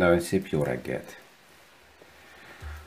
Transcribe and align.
Nagyon 0.00 0.20
szép 0.20 0.46
jó 0.46 0.62
reggelt! 0.62 1.16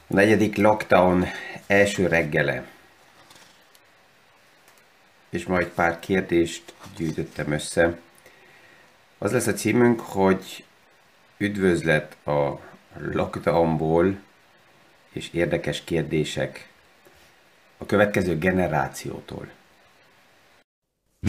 A 0.07 0.13
negyedik 0.13 0.57
lockdown 0.57 1.25
első 1.67 2.07
reggele. 2.07 2.67
És 5.29 5.45
majd 5.45 5.67
pár 5.67 5.99
kérdést 5.99 6.73
gyűjtöttem 6.95 7.51
össze. 7.51 7.99
Az 9.17 9.31
lesz 9.31 9.47
a 9.47 9.53
címünk, 9.53 9.99
hogy 9.99 10.65
üdvözlet 11.37 12.17
a 12.25 12.59
lockdownból 12.97 14.19
és 15.11 15.29
érdekes 15.33 15.83
kérdések 15.83 16.69
a 17.77 17.85
következő 17.85 18.37
generációtól. 18.37 19.47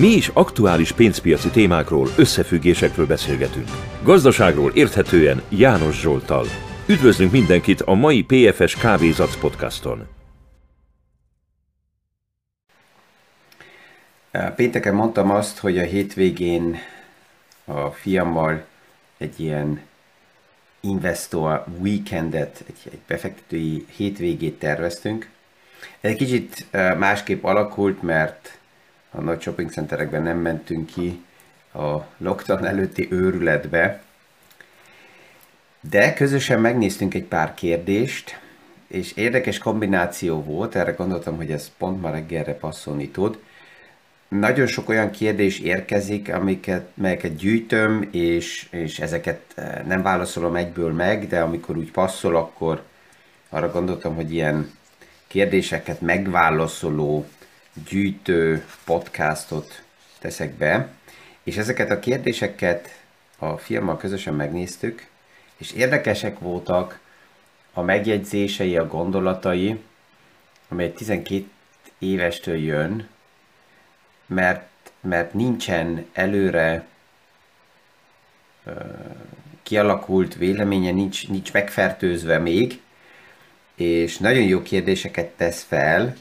Mi 0.00 0.06
is 0.06 0.28
aktuális 0.28 0.92
pénzpiaci 0.92 1.48
témákról, 1.50 2.08
összefüggésekről 2.16 3.06
beszélgetünk. 3.06 3.68
Gazdaságról 4.02 4.70
érthetően 4.70 5.42
János 5.48 6.00
Zsoltal. 6.00 6.46
Üdvözlünk 6.88 7.32
mindenkit 7.32 7.80
a 7.80 7.94
mai 7.94 8.22
PFS 8.22 8.76
Kávézac 8.76 9.36
podcaston. 9.36 10.06
Pénteken 14.56 14.94
mondtam 14.94 15.30
azt, 15.30 15.58
hogy 15.58 15.78
a 15.78 15.82
hétvégén 15.82 16.76
a 17.64 17.88
fiammal 17.88 18.64
egy 19.18 19.40
ilyen 19.40 19.80
investor 20.80 21.64
weekendet, 21.80 22.64
egy, 22.66 22.92
egy 22.92 23.00
befektetői 23.06 23.86
hétvégét 23.96 24.58
terveztünk. 24.58 25.28
Ez 26.00 26.10
egy 26.10 26.16
kicsit 26.16 26.66
másképp 26.98 27.44
alakult, 27.44 28.02
mert 28.02 28.58
a 29.14 29.20
nagy 29.20 29.40
shopping 29.40 29.70
centerekben 29.70 30.22
nem 30.22 30.38
mentünk 30.38 30.86
ki 30.86 31.24
a 31.72 31.98
lockdown 32.16 32.64
előtti 32.64 33.08
őrületbe, 33.10 34.02
de 35.90 36.14
közösen 36.14 36.60
megnéztünk 36.60 37.14
egy 37.14 37.24
pár 37.24 37.54
kérdést, 37.54 38.40
és 38.86 39.12
érdekes 39.12 39.58
kombináció 39.58 40.42
volt, 40.42 40.74
erre 40.74 40.90
gondoltam, 40.90 41.36
hogy 41.36 41.50
ez 41.50 41.70
pont 41.78 42.00
ma 42.00 42.10
reggelre 42.10 42.54
passzolni 42.54 43.08
tud. 43.08 43.38
Nagyon 44.28 44.66
sok 44.66 44.88
olyan 44.88 45.10
kérdés 45.10 45.58
érkezik, 45.58 46.32
amiket, 46.32 46.86
melyeket 46.94 47.36
gyűjtöm, 47.36 48.08
és, 48.10 48.66
és 48.70 48.98
ezeket 48.98 49.40
eh, 49.54 49.82
nem 49.86 50.02
válaszolom 50.02 50.56
egyből 50.56 50.92
meg, 50.92 51.26
de 51.26 51.40
amikor 51.40 51.76
úgy 51.76 51.90
passzol, 51.90 52.36
akkor 52.36 52.82
arra 53.48 53.70
gondoltam, 53.70 54.14
hogy 54.14 54.32
ilyen 54.32 54.70
kérdéseket 55.26 56.00
megválaszoló 56.00 57.26
gyűjtő 57.88 58.64
podcastot 58.84 59.82
teszek 60.18 60.52
be, 60.52 60.88
és 61.42 61.56
ezeket 61.56 61.90
a 61.90 61.98
kérdéseket 61.98 63.02
a 63.38 63.56
firma 63.56 63.96
közösen 63.96 64.34
megnéztük, 64.34 65.06
és 65.56 65.72
érdekesek 65.72 66.38
voltak 66.38 66.98
a 67.72 67.82
megjegyzései, 67.82 68.76
a 68.76 68.86
gondolatai, 68.86 69.80
amely 70.68 70.92
12 70.92 71.44
évestől 71.98 72.56
jön, 72.56 73.08
mert, 74.26 74.68
mert 75.00 75.34
nincsen 75.34 76.06
előre 76.12 76.86
uh, 78.64 78.74
kialakult 79.62 80.34
véleménye, 80.34 80.90
nincs, 80.90 81.28
nincs 81.28 81.52
megfertőzve 81.52 82.38
még, 82.38 82.80
és 83.74 84.18
nagyon 84.18 84.42
jó 84.42 84.62
kérdéseket 84.62 85.28
tesz 85.28 85.62
fel, 85.62 86.16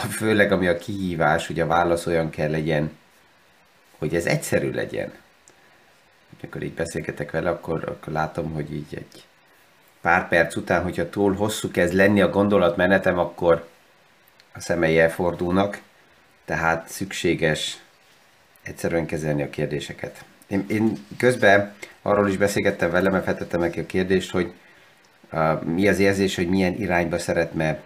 főleg 0.00 0.52
ami 0.52 0.66
a 0.66 0.78
kihívás, 0.78 1.46
hogy 1.46 1.60
a 1.60 1.66
válasz 1.66 2.06
olyan 2.06 2.30
kell 2.30 2.50
legyen, 2.50 2.96
hogy 3.98 4.14
ez 4.14 4.26
egyszerű 4.26 4.70
legyen. 4.70 5.12
Amikor 6.38 6.62
így 6.62 6.74
beszélgetek 6.74 7.30
vele, 7.30 7.50
akkor, 7.50 7.84
akkor 7.88 8.12
látom, 8.12 8.52
hogy 8.52 8.72
így 8.72 8.94
egy 8.94 9.24
pár 10.00 10.28
perc 10.28 10.56
után, 10.56 10.82
hogyha 10.82 11.08
túl 11.08 11.34
hosszú 11.34 11.70
kezd 11.70 11.94
lenni 11.94 12.20
a 12.20 12.30
gondolatmenetem, 12.30 13.18
akkor 13.18 13.68
a 14.52 14.60
szemei 14.60 14.98
elfordulnak, 14.98 15.80
tehát 16.44 16.88
szükséges 16.88 17.78
egyszerűen 18.62 19.06
kezelni 19.06 19.42
a 19.42 19.50
kérdéseket. 19.50 20.24
Én, 20.46 20.64
én 20.68 21.06
közben 21.16 21.74
arról 22.02 22.28
is 22.28 22.36
beszélgettem 22.36 22.90
vele, 22.90 23.10
mert 23.10 23.24
feltettem 23.24 23.60
neki 23.60 23.80
a 23.80 23.86
kérdést, 23.86 24.30
hogy 24.30 24.52
uh, 25.32 25.62
mi 25.62 25.88
az 25.88 25.98
érzés, 25.98 26.34
hogy 26.34 26.48
milyen 26.48 26.74
irányba 26.74 27.18
szeretne 27.18 27.80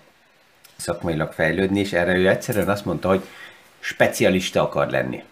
szakmailag 0.79 1.33
fejlődni, 1.33 1.81
és 1.81 1.93
erre 1.93 2.17
ő 2.17 2.29
egyszerűen 2.29 2.69
azt 2.69 2.85
mondta, 2.85 3.09
hogy 3.09 3.23
specialista 3.79 4.63
akar 4.63 4.91
lenni. 4.91 5.23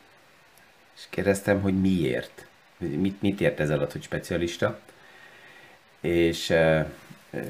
És 0.97 1.03
kérdeztem, 1.11 1.61
hogy 1.61 1.81
miért? 1.81 2.47
Mit, 2.79 3.23
mit 3.23 3.41
ért 3.41 3.61
ez 3.61 3.71
alatt, 3.71 3.93
hogy 3.93 4.03
specialista? 4.03 4.79
És 6.01 6.51
uh, 6.51 6.87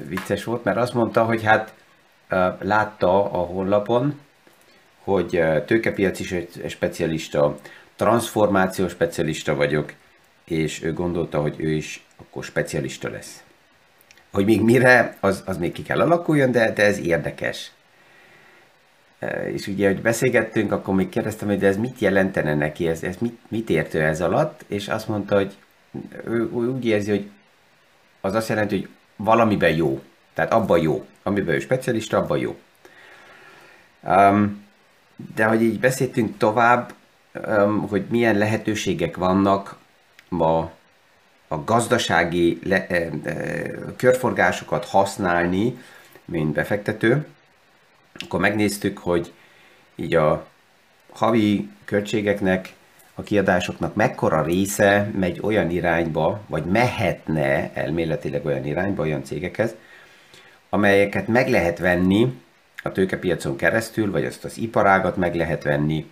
vicces 0.07 0.43
volt, 0.43 0.63
mert 0.63 0.77
azt 0.77 0.93
mondta, 0.93 1.23
hogy 1.23 1.43
hát 1.43 1.73
uh, 2.31 2.61
látta 2.61 3.31
a 3.31 3.37
honlapon, 3.37 4.19
hogy 5.03 5.37
uh, 5.37 5.65
tőkepiaci 5.65 6.47
specialista, 6.67 7.59
transformációs 7.95 8.91
specialista 8.91 9.55
vagyok, 9.55 9.93
és 10.45 10.83
ő 10.83 10.93
gondolta, 10.93 11.41
hogy 11.41 11.55
ő 11.57 11.69
is 11.69 12.05
akkor 12.17 12.43
specialista 12.43 13.09
lesz. 13.09 13.43
Hogy 14.31 14.45
még 14.45 14.61
mire, 14.61 15.17
az, 15.19 15.43
az 15.45 15.57
még 15.57 15.71
ki 15.71 15.83
kell 15.83 16.01
alakuljon, 16.01 16.51
de, 16.51 16.71
de 16.71 16.83
ez 16.83 16.99
érdekes. 16.99 17.71
És 19.53 19.67
ugye, 19.67 19.87
hogy 19.87 20.01
beszélgettünk, 20.01 20.71
akkor 20.71 20.95
még 20.95 21.09
kérdeztem, 21.09 21.47
hogy 21.47 21.59
de 21.59 21.67
ez 21.67 21.77
mit 21.77 21.99
jelentene 21.99 22.55
neki, 22.55 22.87
ez, 22.87 23.03
ez 23.03 23.15
mit, 23.19 23.37
mit 23.47 23.69
értő 23.69 24.01
ez 24.01 24.21
alatt, 24.21 24.65
és 24.67 24.87
azt 24.87 25.07
mondta, 25.07 25.35
hogy 25.35 25.57
ő, 26.25 26.39
ő 26.39 26.49
úgy 26.49 26.85
érzi, 26.85 27.09
hogy 27.09 27.29
az 28.21 28.33
azt 28.33 28.49
jelenti, 28.49 28.75
hogy 28.75 28.89
valamiben 29.15 29.75
jó. 29.75 30.01
Tehát 30.33 30.53
abban 30.53 30.79
jó. 30.79 31.05
Amiben 31.23 31.55
ő 31.55 31.59
specialista, 31.59 32.17
abban 32.17 32.37
jó. 32.37 32.55
Um, 34.03 34.65
de 35.35 35.45
hogy 35.45 35.61
így 35.61 35.79
beszéltünk 35.79 36.37
tovább, 36.37 36.93
um, 37.47 37.87
hogy 37.87 38.05
milyen 38.09 38.37
lehetőségek 38.37 39.17
vannak 39.17 39.77
ma 40.29 40.71
a 41.47 41.63
gazdasági 41.63 42.59
le, 42.63 42.87
e, 42.87 43.09
e, 43.23 43.31
körforgásokat 43.95 44.85
használni, 44.85 45.77
mint 46.25 46.53
befektető, 46.53 47.27
akkor 48.23 48.39
megnéztük, 48.39 48.97
hogy 48.97 49.33
így 49.95 50.15
a 50.15 50.47
havi 51.11 51.69
költségeknek, 51.85 52.73
a 53.19 53.23
kiadásoknak 53.23 53.95
mekkora 53.95 54.41
része 54.41 55.11
megy 55.15 55.39
olyan 55.41 55.69
irányba, 55.69 56.41
vagy 56.47 56.63
mehetne 56.63 57.73
elméletileg 57.73 58.45
olyan 58.45 58.65
irányba, 58.65 59.03
olyan 59.03 59.23
cégekhez, 59.23 59.75
amelyeket 60.69 61.27
meg 61.27 61.49
lehet 61.49 61.79
venni 61.79 62.41
a 62.83 62.91
tőkepiacon 62.91 63.55
keresztül, 63.55 64.11
vagy 64.11 64.25
azt 64.25 64.43
az 64.43 64.57
iparágat 64.57 65.15
meg 65.15 65.35
lehet 65.35 65.63
venni, 65.63 66.05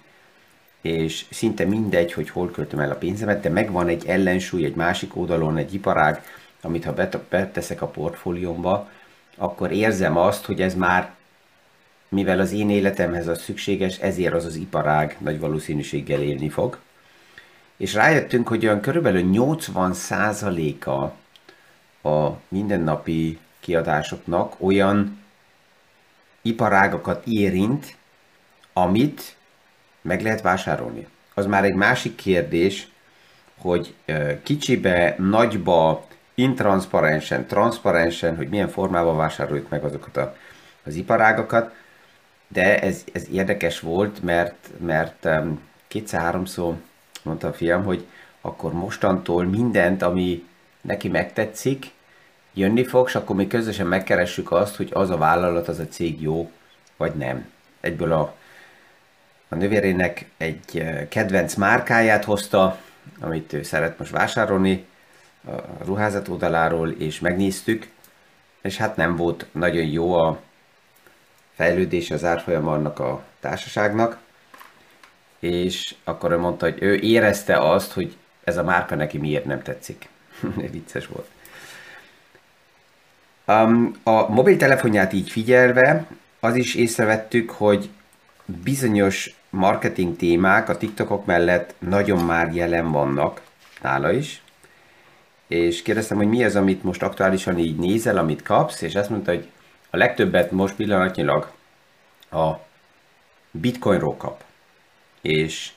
és 0.82 1.26
szinte 1.32 1.66
mindegy, 1.66 2.14
hogy 2.14 2.30
hol 2.30 2.52
költöm 2.52 2.80
el 2.80 2.92
a 2.92 2.96
pénzemet, 2.96 3.42
de 3.42 3.50
megvan 3.50 3.88
egy 3.88 4.06
ellensúly 4.08 4.66
egy 4.66 4.76
másik 4.76 5.16
oldalon, 5.16 5.58
egy 5.58 5.74
iparág, 5.74 6.24
amit 6.62 6.86
ha 6.86 6.94
beteszek 7.30 7.82
a 7.82 7.88
portfóliómba, 7.88 8.90
akkor 9.38 9.72
érzem 9.72 10.18
azt, 10.18 10.46
hogy 10.46 10.62
ez 10.62 10.76
már 10.76 11.15
mivel 12.10 12.40
az 12.40 12.52
én 12.52 12.70
életemhez 12.70 13.28
az 13.28 13.42
szükséges, 13.42 13.98
ezért 13.98 14.34
az 14.34 14.46
az 14.46 14.56
iparág 14.56 15.18
nagy 15.20 15.40
valószínűséggel 15.40 16.22
élni 16.22 16.50
fog. 16.50 16.80
És 17.78 17.94
rájöttünk, 17.94 18.48
hogy 18.48 18.66
olyan 18.66 18.82
körülbelül 18.82 19.30
80%-a 19.34 20.90
a 22.10 22.40
mindennapi 22.48 23.40
kiadásoknak 23.60 24.56
olyan 24.58 25.24
iparágakat 26.42 27.26
érint, 27.26 27.96
amit 28.74 29.36
meg 30.02 30.22
lehet 30.22 30.42
vásárolni. 30.42 31.08
Az 31.34 31.46
már 31.46 31.64
egy 31.64 31.74
másik 31.74 32.16
kérdés, 32.16 32.88
hogy 33.58 33.94
kicsibe, 34.44 35.16
nagyba, 35.18 36.08
intranszparensen, 36.36 37.48
transzparensen, 37.48 38.36
hogy 38.36 38.50
milyen 38.50 38.70
formában 38.70 39.18
vásároljuk 39.18 39.70
meg 39.70 39.84
azokat 39.84 40.38
az 40.84 40.96
iparágakat, 40.96 41.74
de 42.48 42.80
ez, 42.82 43.04
ez 43.14 43.28
érdekes 43.32 43.80
volt, 43.80 44.24
mert, 44.24 44.70
mert 44.78 45.28
kétszer-háromszor 45.88 46.76
mondta 47.24 47.48
a 47.48 47.54
fiam, 47.54 47.84
hogy 47.84 48.06
akkor 48.42 48.74
mostantól 48.74 49.46
mindent, 49.46 50.02
ami 50.02 50.44
neki 50.82 51.08
megtetszik, 51.08 51.92
jönni 52.54 52.84
fog, 52.84 53.08
és 53.08 53.16
akkor 53.16 53.36
mi 53.36 53.48
közösen 53.48 53.88
megkeressük 53.88 54.52
azt, 54.52 54.76
hogy 54.76 54.90
az 54.94 55.10
a 55.10 55.18
vállalat, 55.18 55.68
az 55.68 55.80
a 55.80 55.88
cég 55.88 56.22
jó, 56.22 56.52
vagy 56.98 57.14
nem. 57.16 57.52
Egyből 57.82 58.12
a, 58.12 58.36
a 59.50 59.56
nővérének 59.56 60.26
egy 60.38 60.78
eh, 60.78 61.08
kedvenc 61.10 61.56
márkáját 61.56 62.24
hozta, 62.24 62.78
amit 63.20 63.54
ő 63.54 63.64
szeret 63.64 64.00
most 64.00 64.12
vásárolni 64.12 64.86
a 65.48 65.84
ruházat 65.86 66.28
oldaláról, 66.28 66.90
és 66.90 67.20
megnéztük, 67.20 67.88
és 68.62 68.78
hát 68.78 68.96
nem 68.96 69.16
volt 69.16 69.46
nagyon 69.52 69.86
jó 69.86 70.14
a 70.14 70.40
fejlődése 71.56 72.14
az 72.14 72.24
árfolyam 72.24 72.68
annak 72.68 73.00
a 73.00 73.24
társaságnak, 73.40 74.18
és 75.40 75.96
akkor 76.04 76.32
ő 76.32 76.38
mondta, 76.38 76.66
hogy 76.66 76.78
ő 76.82 76.96
érezte 76.96 77.58
azt, 77.58 77.92
hogy 77.92 78.16
ez 78.44 78.58
a 78.58 78.64
márka 78.64 78.96
neki 78.96 79.18
miért 79.18 79.46
nem 79.46 79.62
tetszik. 79.62 80.10
Vicces 80.72 81.08
volt. 81.08 81.28
Um, 83.48 83.96
a 84.04 84.30
mobiltelefonját 84.30 85.14
így 85.14 85.30
figyelve, 85.30 86.06
az 86.40 86.56
is 86.56 86.76
észrevettük, 86.76 87.50
hogy 87.50 87.90
bizonyos 88.46 89.36
marketing 89.50 90.16
témák 90.16 90.70
a 90.70 90.78
TikTokok 90.78 91.26
mellett 91.26 91.74
nagyon 91.80 92.26
már 92.26 92.54
jelen 92.54 92.92
vannak 92.92 93.42
nála 93.82 94.12
is, 94.12 94.42
és 95.48 95.82
kérdeztem, 95.82 96.18
hogy 96.18 96.30
mi 96.30 96.44
az, 96.44 96.56
amit 96.56 96.84
most 96.84 97.04
aktuálisan 97.04 97.58
így 97.58 97.76
nézel, 97.76 98.18
amit 98.18 98.42
kapsz, 98.42 98.82
és 98.82 98.96
azt 98.96 99.10
mondta, 99.10 99.32
hogy 99.32 99.48
a 99.96 99.98
legtöbbet 99.98 100.52
most 100.52 100.76
pillanatnyilag 100.76 101.52
a 102.32 102.54
bitcoinról 103.52 104.18
kap. 104.18 104.44
És 105.22 105.72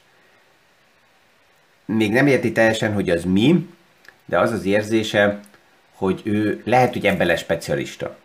még 1.85 2.13
nem 2.13 2.27
érti 2.27 2.53
teljesen, 2.53 2.93
hogy 2.93 3.11
az 3.11 3.25
mi, 3.25 3.69
de 4.25 4.39
az 4.39 4.53
az 4.53 4.65
érzése, 4.65 5.41
hogy 5.95 6.21
ő 6.25 6.63
lehet, 6.65 6.93
hogy 6.93 7.07
ebben 7.07 7.27
lesz 7.27 7.41
specialista. 7.41 8.17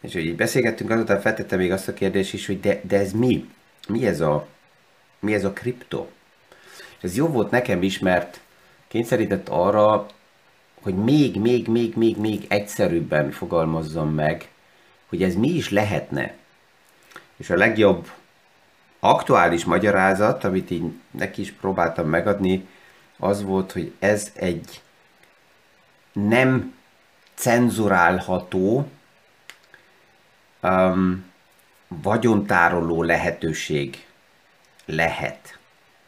És 0.00 0.12
hogy 0.12 0.26
így 0.26 0.36
beszélgettünk, 0.36 0.90
azután 0.90 1.20
feltette 1.20 1.56
még 1.56 1.72
azt 1.72 1.88
a 1.88 1.94
kérdést 1.94 2.32
is, 2.32 2.46
hogy 2.46 2.60
de, 2.60 2.80
de 2.82 2.98
ez 2.98 3.12
mi? 3.12 3.50
Mi 3.88 4.06
ez 4.06 4.20
a, 4.20 4.46
mi 5.18 5.34
ez 5.34 5.44
a 5.44 5.52
kripto? 5.52 6.06
És 6.78 7.02
ez 7.02 7.16
jó 7.16 7.26
volt 7.26 7.50
nekem 7.50 7.82
is, 7.82 7.98
mert 7.98 8.40
kényszerített 8.88 9.48
arra, 9.48 10.06
hogy 10.86 10.94
még, 10.94 11.40
még, 11.40 11.68
még, 11.68 11.96
még, 11.96 12.16
még 12.16 12.44
egyszerűbben 12.48 13.30
fogalmazzam 13.30 14.14
meg, 14.14 14.48
hogy 15.06 15.22
ez 15.22 15.34
mi 15.34 15.48
is 15.48 15.70
lehetne. 15.70 16.34
És 17.36 17.50
a 17.50 17.56
legjobb 17.56 18.10
aktuális 19.00 19.64
magyarázat, 19.64 20.44
amit 20.44 20.70
így 20.70 20.82
neki 21.10 21.40
is 21.40 21.52
próbáltam 21.52 22.08
megadni, 22.08 22.66
az 23.18 23.42
volt, 23.42 23.72
hogy 23.72 23.92
ez 23.98 24.32
egy 24.34 24.82
nem 26.12 26.74
cenzurálható 27.34 28.88
um, 30.62 31.24
vagyontároló 31.88 33.02
lehetőség 33.02 34.06
lehet. 34.84 35.58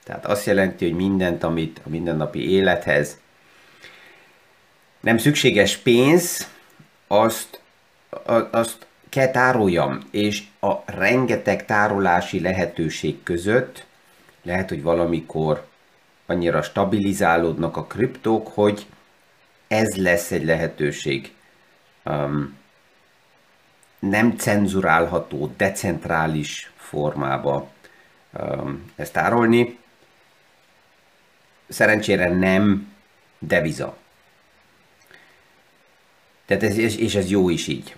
Tehát 0.05 0.27
azt 0.27 0.47
jelenti, 0.47 0.85
hogy 0.85 0.97
mindent, 0.97 1.43
amit 1.43 1.81
a 1.85 1.89
mindennapi 1.89 2.51
élethez 2.51 3.19
nem 5.01 5.19
szükséges 5.19 5.77
pénz, 5.77 6.49
azt, 7.07 7.61
azt 8.51 8.87
kell 9.09 9.31
tároljam, 9.31 10.01
és 10.11 10.43
a 10.61 10.75
rengeteg 10.85 11.65
tárolási 11.65 12.41
lehetőség 12.41 13.23
között 13.23 13.87
lehet, 14.43 14.69
hogy 14.69 14.83
valamikor 14.83 15.67
annyira 16.27 16.63
stabilizálódnak 16.63 17.77
a 17.77 17.85
kriptók, 17.85 18.49
hogy 18.49 18.87
ez 19.69 19.97
lesz 19.97 20.31
egy 20.31 20.45
lehetőség. 20.45 21.33
Um, 22.05 22.57
nem 23.99 24.37
cenzurálható, 24.37 25.53
decentrális 25.57 26.73
formába 26.77 27.71
um, 28.33 28.93
ezt 28.97 29.13
tárolni. 29.13 29.79
Szerencsére 31.69 32.29
nem 32.29 32.93
deviza. 33.39 33.97
Tehát 36.49 36.63
ez, 36.63 36.99
és 36.99 37.15
ez 37.15 37.31
jó 37.31 37.49
is 37.49 37.67
így. 37.67 37.95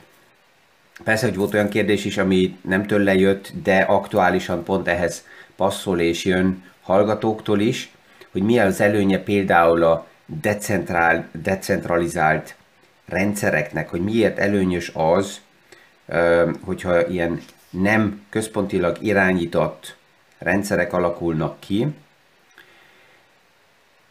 Persze, 1.04 1.26
hogy 1.26 1.36
volt 1.36 1.54
olyan 1.54 1.68
kérdés 1.68 2.04
is, 2.04 2.18
ami 2.18 2.56
nem 2.60 2.86
tőle 2.86 3.14
jött, 3.14 3.52
de 3.62 3.78
aktuálisan 3.78 4.64
pont 4.64 4.88
ehhez 4.88 5.24
passzol 5.56 6.00
és 6.00 6.24
jön 6.24 6.62
hallgatóktól 6.82 7.60
is, 7.60 7.90
hogy 8.32 8.42
mi 8.42 8.58
az 8.58 8.80
előnye 8.80 9.18
például 9.18 9.82
a 9.82 10.06
decentrál, 10.26 11.28
decentralizált 11.42 12.54
rendszereknek, 13.06 13.88
hogy 13.88 14.00
miért 14.00 14.38
előnyös 14.38 14.90
az, 14.94 15.40
hogyha 16.60 17.06
ilyen 17.06 17.40
nem 17.70 18.22
központilag 18.30 18.96
irányított 19.00 19.96
rendszerek 20.38 20.92
alakulnak 20.92 21.60
ki. 21.60 21.86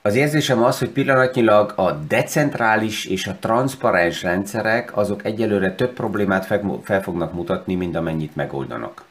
Az 0.01 0.15
érzésem 0.15 0.63
az, 0.63 0.79
hogy 0.79 0.89
pillanatnyilag 0.89 1.73
a 1.75 1.91
decentrális 1.91 3.05
és 3.05 3.27
a 3.27 3.35
transzparens 3.39 4.23
rendszerek 4.23 4.97
azok 4.97 5.25
egyelőre 5.25 5.75
több 5.75 5.93
problémát 5.93 6.45
fel 6.83 7.01
fognak 7.01 7.33
mutatni, 7.33 7.75
mint 7.75 7.95
amennyit 7.95 8.35
megoldanak. 8.35 9.03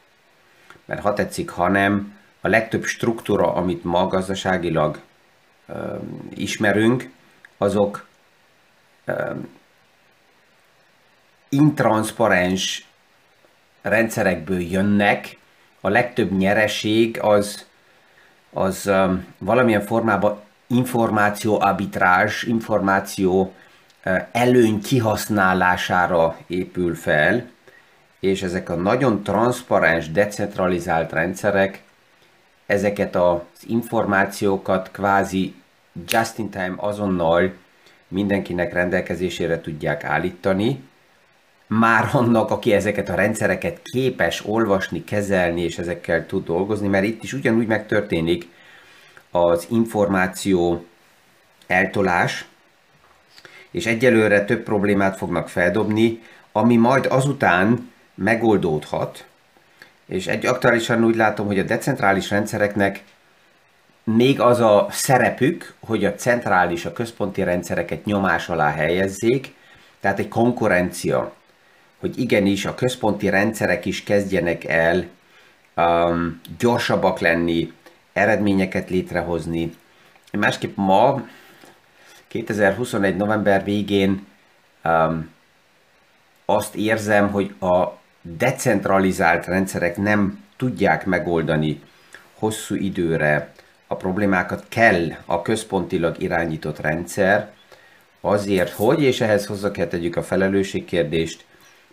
Mert 0.85 1.01
ha 1.01 1.13
tetszik, 1.13 1.49
ha 1.49 1.67
nem, 1.67 2.17
a 2.41 2.47
legtöbb 2.47 2.83
struktúra, 2.83 3.53
amit 3.53 3.83
ma 3.83 4.07
gazdaságilag 4.07 4.99
ismerünk, 6.29 7.09
azok 7.57 8.07
intranszparens 11.49 12.87
rendszerekből 13.81 14.61
jönnek, 14.61 15.37
a 15.81 15.89
legtöbb 15.89 16.31
nyereség 16.37 17.19
az, 17.21 17.65
az 18.53 18.87
um, 18.87 19.25
valamilyen 19.37 19.81
formában 19.81 20.39
információ 20.69 21.59
arbitrás, 21.61 22.43
információ 22.43 23.53
uh, 24.05 24.21
előny 24.31 24.81
kihasználására 24.81 26.37
épül 26.47 26.95
fel, 26.95 27.49
és 28.19 28.41
ezek 28.41 28.69
a 28.69 28.75
nagyon 28.75 29.23
transzparens, 29.23 30.11
decentralizált 30.11 31.11
rendszerek 31.11 31.81
ezeket 32.65 33.15
az 33.15 33.39
információkat 33.67 34.91
kvázi 34.91 35.53
just 36.07 36.37
in 36.37 36.49
time 36.49 36.73
azonnal 36.75 37.53
mindenkinek 38.07 38.73
rendelkezésére 38.73 39.61
tudják 39.61 40.03
állítani, 40.03 40.83
már 41.67 42.09
annak, 42.13 42.51
aki 42.51 42.73
ezeket 42.73 43.09
a 43.09 43.15
rendszereket 43.15 43.81
képes 43.83 44.45
olvasni, 44.45 45.03
kezelni 45.03 45.61
és 45.61 45.77
ezekkel 45.77 46.25
tud 46.25 46.45
dolgozni, 46.45 46.87
mert 46.87 47.05
itt 47.05 47.23
is 47.23 47.33
ugyanúgy 47.33 47.67
megtörténik 47.67 48.47
az 49.31 49.67
információ 49.69 50.85
eltolás, 51.67 52.45
és 53.71 53.85
egyelőre 53.85 54.45
több 54.45 54.63
problémát 54.63 55.17
fognak 55.17 55.49
feldobni, 55.49 56.21
ami 56.51 56.75
majd 56.75 57.05
azután 57.05 57.91
megoldódhat, 58.15 59.25
és 60.05 60.27
egy 60.27 60.45
aktuálisan 60.45 61.03
úgy 61.03 61.15
látom, 61.15 61.45
hogy 61.45 61.59
a 61.59 61.63
decentrális 61.63 62.29
rendszereknek 62.29 63.03
még 64.03 64.39
az 64.39 64.59
a 64.59 64.87
szerepük, 64.91 65.73
hogy 65.79 66.05
a 66.05 66.15
centrális, 66.15 66.85
a 66.85 66.93
központi 66.93 67.43
rendszereket 67.43 68.05
nyomás 68.05 68.49
alá 68.49 68.71
helyezzék, 68.71 69.53
tehát 69.99 70.19
egy 70.19 70.27
konkurencia, 70.27 71.33
hogy 71.99 72.19
igenis 72.19 72.65
a 72.65 72.75
központi 72.75 73.29
rendszerek 73.29 73.85
is 73.85 74.03
kezdjenek 74.03 74.63
el 74.63 75.05
um, 75.75 76.41
gyorsabbak 76.57 77.19
lenni, 77.19 77.73
eredményeket 78.13 78.89
létrehozni. 78.89 79.73
Másképp 80.31 80.75
ma, 80.75 81.27
2021. 82.27 83.15
november 83.15 83.63
végén 83.63 84.27
um, 84.83 85.29
azt 86.45 86.75
érzem, 86.75 87.31
hogy 87.31 87.53
a 87.59 87.99
decentralizált 88.21 89.45
rendszerek 89.45 89.97
nem 89.97 90.43
tudják 90.57 91.05
megoldani 91.05 91.81
hosszú 92.33 92.75
időre 92.75 93.53
a 93.87 93.95
problémákat, 93.95 94.65
kell 94.69 95.07
a 95.25 95.41
központilag 95.41 96.21
irányított 96.21 96.79
rendszer, 96.79 97.51
azért, 98.21 98.69
hogy, 98.71 99.01
és 99.01 99.21
ehhez 99.21 99.45
hozzá 99.45 99.71
kell 99.71 99.87
tegyük 99.87 100.15
a 100.15 100.23
felelősségkérdést, 100.23 101.45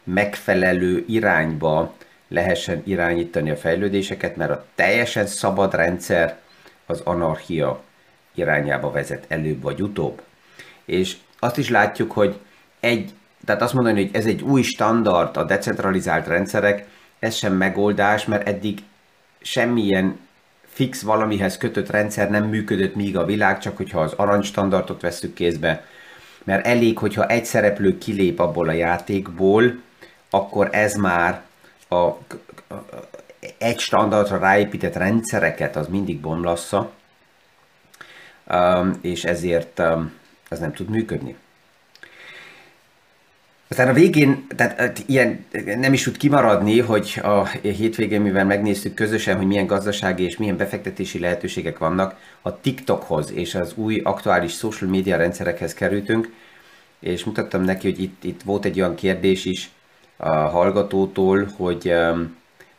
megfelelő 0.05 1.05
irányba 1.09 1.95
lehessen 2.29 2.83
irányítani 2.85 3.51
a 3.51 3.57
fejlődéseket, 3.57 4.37
mert 4.37 4.51
a 4.51 4.65
teljesen 4.75 5.27
szabad 5.27 5.75
rendszer 5.75 6.39
az 6.87 7.01
anarchia 7.05 7.83
irányába 8.35 8.91
vezet 8.91 9.25
előbb 9.29 9.63
vagy 9.63 9.83
utóbb. 9.83 10.23
És 10.85 11.17
azt 11.39 11.59
is 11.59 11.69
látjuk, 11.69 12.13
hogy 12.13 12.39
egy 12.81 13.13
tehát 13.47 13.63
azt 13.63 13.75
mondani, 13.75 14.03
hogy 14.03 14.11
ez 14.13 14.27
egy 14.27 14.43
új 14.43 14.63
standard 14.63 15.37
a 15.37 15.45
decentralizált 15.45 16.27
rendszerek, 16.27 16.87
ez 17.19 17.35
sem 17.35 17.53
megoldás, 17.53 18.25
mert 18.25 18.49
eddig 18.49 18.79
semmilyen 19.41 20.19
fix 20.67 21.03
valamihez 21.03 21.57
kötött 21.57 21.91
rendszer 21.91 22.31
nem 22.31 22.45
működött 22.45 22.95
míg 22.95 23.17
a 23.17 23.25
világ, 23.25 23.59
csak 23.59 23.77
hogyha 23.77 24.01
az 24.01 24.13
aranystandardot 24.13 25.01
veszük 25.01 25.35
kézbe. 25.35 25.85
Mert 26.45 26.67
elég, 26.67 26.99
hogyha 26.99 27.27
egy 27.27 27.45
szereplő 27.45 27.99
kilép 27.99 28.39
abból 28.39 28.69
a 28.69 28.73
játékból, 28.73 29.81
akkor 30.31 30.69
ez 30.73 30.95
már 30.95 31.43
a, 31.89 32.19
egy 33.59 33.79
standardra 33.79 34.39
ráépített 34.39 34.95
rendszereket 34.95 35.77
az 35.77 35.89
mindig 35.89 36.21
bomlassza, 36.21 36.91
um, 38.51 38.99
és 39.03 39.25
ezért 39.25 39.79
um, 39.79 40.13
ez 40.49 40.59
nem 40.59 40.73
tud 40.73 40.89
működni. 40.89 41.37
Aztán 43.69 43.89
a 43.89 43.93
végén, 43.93 44.47
tehát 44.57 44.79
hát 44.79 45.03
ilyen 45.07 45.45
nem 45.77 45.93
is 45.93 46.03
tud 46.03 46.17
kimaradni, 46.17 46.81
hogy 46.81 47.21
a 47.23 47.47
hétvégén, 47.47 48.21
mivel 48.21 48.45
megnéztük 48.45 48.95
közösen, 48.95 49.37
hogy 49.37 49.47
milyen 49.47 49.67
gazdasági 49.67 50.25
és 50.25 50.37
milyen 50.37 50.57
befektetési 50.57 51.19
lehetőségek 51.19 51.79
vannak, 51.79 52.19
a 52.43 52.61
TikTokhoz 52.61 53.33
és 53.33 53.55
az 53.55 53.73
új 53.77 54.01
aktuális 54.05 54.53
social 54.53 54.91
media 54.91 55.17
rendszerekhez 55.17 55.75
kerültünk, 55.75 56.33
és 57.01 57.25
mutattam 57.25 57.63
neki, 57.63 57.91
hogy 57.91 58.03
itt, 58.03 58.25
itt 58.25 58.43
volt 58.43 58.65
egy 58.65 58.81
olyan 58.81 58.95
kérdés 58.95 59.45
is 59.45 59.71
a 60.17 60.29
hallgatótól, 60.29 61.49
hogy 61.57 61.95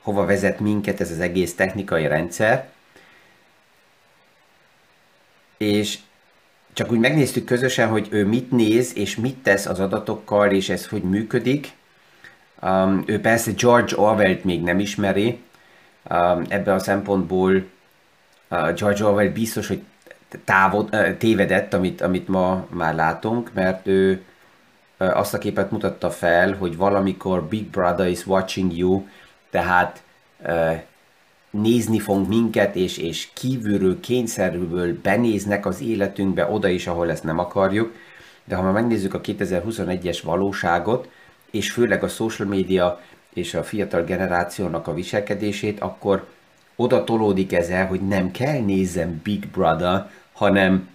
hova 0.01 0.25
vezet 0.25 0.59
minket 0.59 1.01
ez 1.01 1.11
az 1.11 1.19
egész 1.19 1.55
technikai 1.55 2.07
rendszer, 2.07 2.69
és 5.57 5.97
csak 6.73 6.91
úgy 6.91 6.99
megnéztük 6.99 7.45
közösen, 7.45 7.89
hogy 7.89 8.07
ő 8.09 8.25
mit 8.25 8.51
néz 8.51 8.97
és 8.97 9.15
mit 9.15 9.37
tesz 9.37 9.65
az 9.65 9.79
adatokkal, 9.79 10.51
és 10.51 10.69
ez 10.69 10.87
hogy 10.87 11.01
működik. 11.01 11.71
Um, 12.61 13.03
ő 13.05 13.21
persze 13.21 13.51
George 13.51 13.97
Orwell-t 13.97 14.43
még 14.43 14.61
nem 14.61 14.79
ismeri, 14.79 15.39
um, 16.09 16.43
ebben 16.47 16.75
a 16.75 16.79
szempontból 16.79 17.55
uh, 17.55 18.73
George 18.73 19.05
Orwell 19.05 19.27
biztos, 19.27 19.67
hogy 19.67 19.81
távod, 20.43 20.89
uh, 20.93 21.17
tévedett, 21.17 21.73
amit, 21.73 22.01
amit 22.01 22.27
ma 22.27 22.65
már 22.69 22.95
látunk, 22.95 23.53
mert 23.53 23.87
ő 23.87 24.23
azt 24.97 25.33
a 25.33 25.37
képet 25.37 25.71
mutatta 25.71 26.09
fel, 26.09 26.55
hogy 26.55 26.77
valamikor 26.77 27.43
Big 27.43 27.65
Brother 27.69 28.07
is 28.07 28.25
watching 28.25 28.77
you, 28.77 29.07
tehát 29.49 30.03
nézni 31.49 31.99
fog 31.99 32.27
minket, 32.27 32.75
és, 32.75 32.97
és 32.97 33.29
kívülről, 33.33 33.99
kényszerből 33.99 34.97
benéznek 35.01 35.65
az 35.65 35.81
életünkbe 35.81 36.47
oda 36.49 36.67
is, 36.67 36.87
ahol 36.87 37.11
ezt 37.11 37.23
nem 37.23 37.39
akarjuk. 37.39 37.93
De 38.43 38.55
ha 38.55 38.61
már 38.61 38.73
megnézzük 38.73 39.13
a 39.13 39.21
2021-es 39.21 40.19
valóságot, 40.23 41.09
és 41.51 41.71
főleg 41.71 42.03
a 42.03 42.07
social 42.07 42.47
media 42.47 43.01
és 43.33 43.53
a 43.53 43.63
fiatal 43.63 44.03
generációnak 44.03 44.87
a 44.87 44.93
viselkedését, 44.93 45.79
akkor 45.79 46.27
oda 46.75 47.03
tolódik 47.03 47.53
ez 47.53 47.69
el, 47.69 47.87
hogy 47.87 48.07
nem 48.07 48.31
kell 48.31 48.59
nézzem 48.59 49.19
Big 49.23 49.47
Brother, 49.47 50.09
hanem 50.33 50.89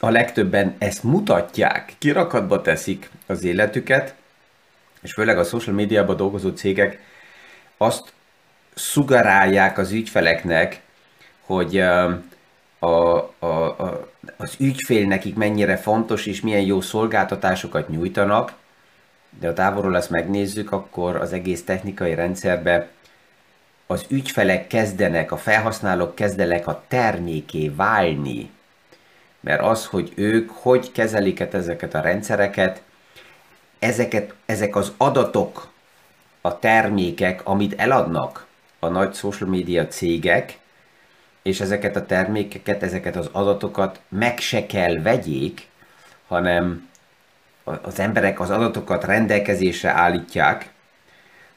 a 0.00 0.10
legtöbben 0.10 0.74
ezt 0.78 1.02
mutatják, 1.02 1.92
kirakatba 1.98 2.62
teszik 2.62 3.10
az 3.26 3.44
életüket, 3.44 4.14
és 5.02 5.12
főleg 5.12 5.38
a 5.38 5.44
social 5.44 5.74
médiában 5.74 6.16
dolgozó 6.16 6.50
cégek 6.50 7.00
azt 7.76 8.12
szugarálják 8.74 9.78
az 9.78 9.90
ügyfeleknek, 9.90 10.80
hogy 11.40 11.78
a, 11.78 12.22
a, 12.78 13.16
a, 13.38 14.08
az 14.36 14.54
ügyfél 14.58 15.06
nekik 15.06 15.34
mennyire 15.34 15.76
fontos 15.76 16.26
és 16.26 16.40
milyen 16.40 16.60
jó 16.60 16.80
szolgáltatásokat 16.80 17.88
nyújtanak, 17.88 18.52
de 19.40 19.46
ha 19.46 19.52
távolról 19.52 19.96
ezt 19.96 20.10
megnézzük, 20.10 20.72
akkor 20.72 21.16
az 21.16 21.32
egész 21.32 21.64
technikai 21.64 22.14
rendszerbe 22.14 22.88
az 23.86 24.04
ügyfelek 24.08 24.66
kezdenek, 24.66 25.32
a 25.32 25.36
felhasználók 25.36 26.14
kezdenek 26.14 26.66
a 26.66 26.84
terméké 26.88 27.68
válni. 27.68 28.50
Mert 29.46 29.62
az, 29.62 29.86
hogy 29.86 30.12
ők 30.14 30.50
hogy 30.50 30.92
kezelik 30.92 31.40
ezeket 31.40 31.94
a 31.94 32.00
rendszereket, 32.00 32.82
ezeket, 33.78 34.34
ezek 34.46 34.76
az 34.76 34.92
adatok, 34.96 35.68
a 36.40 36.58
termékek, 36.58 37.40
amit 37.44 37.80
eladnak 37.80 38.46
a 38.78 38.88
nagy 38.88 39.14
social 39.14 39.50
media 39.50 39.86
cégek, 39.86 40.58
és 41.42 41.60
ezeket 41.60 41.96
a 41.96 42.06
termékeket, 42.06 42.82
ezeket 42.82 43.16
az 43.16 43.28
adatokat 43.32 44.00
meg 44.08 44.38
se 44.38 44.66
kell 44.66 45.02
vegyék, 45.02 45.68
hanem 46.26 46.88
az 47.64 47.98
emberek 47.98 48.40
az 48.40 48.50
adatokat 48.50 49.04
rendelkezésre 49.04 49.90
állítják, 49.90 50.70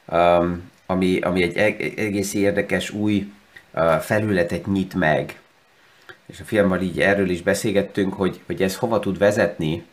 um, 0.08 0.72
ami, 0.86 1.19
ami 1.19 1.43
egy 1.43 1.58
egész 1.98 2.34
érdekes 2.34 2.89
új 2.89 3.31
uh, 3.74 3.96
felületet 3.96 4.65
nyit 4.65 4.93
meg. 4.93 5.39
És 6.32 6.40
a 6.40 6.44
filmmel 6.44 6.82
így 6.82 7.00
erről 7.00 7.30
is 7.30 7.42
beszélgettünk, 7.42 8.14
hogy, 8.14 8.40
hogy 8.46 8.62
ez 8.62 8.76
hova 8.76 9.00
tud 9.00 9.18
vezetni, 9.18 9.86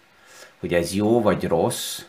hogy 0.61 0.75
ez 0.75 0.95
jó 0.95 1.21
vagy 1.23 1.45
rossz, 1.45 2.03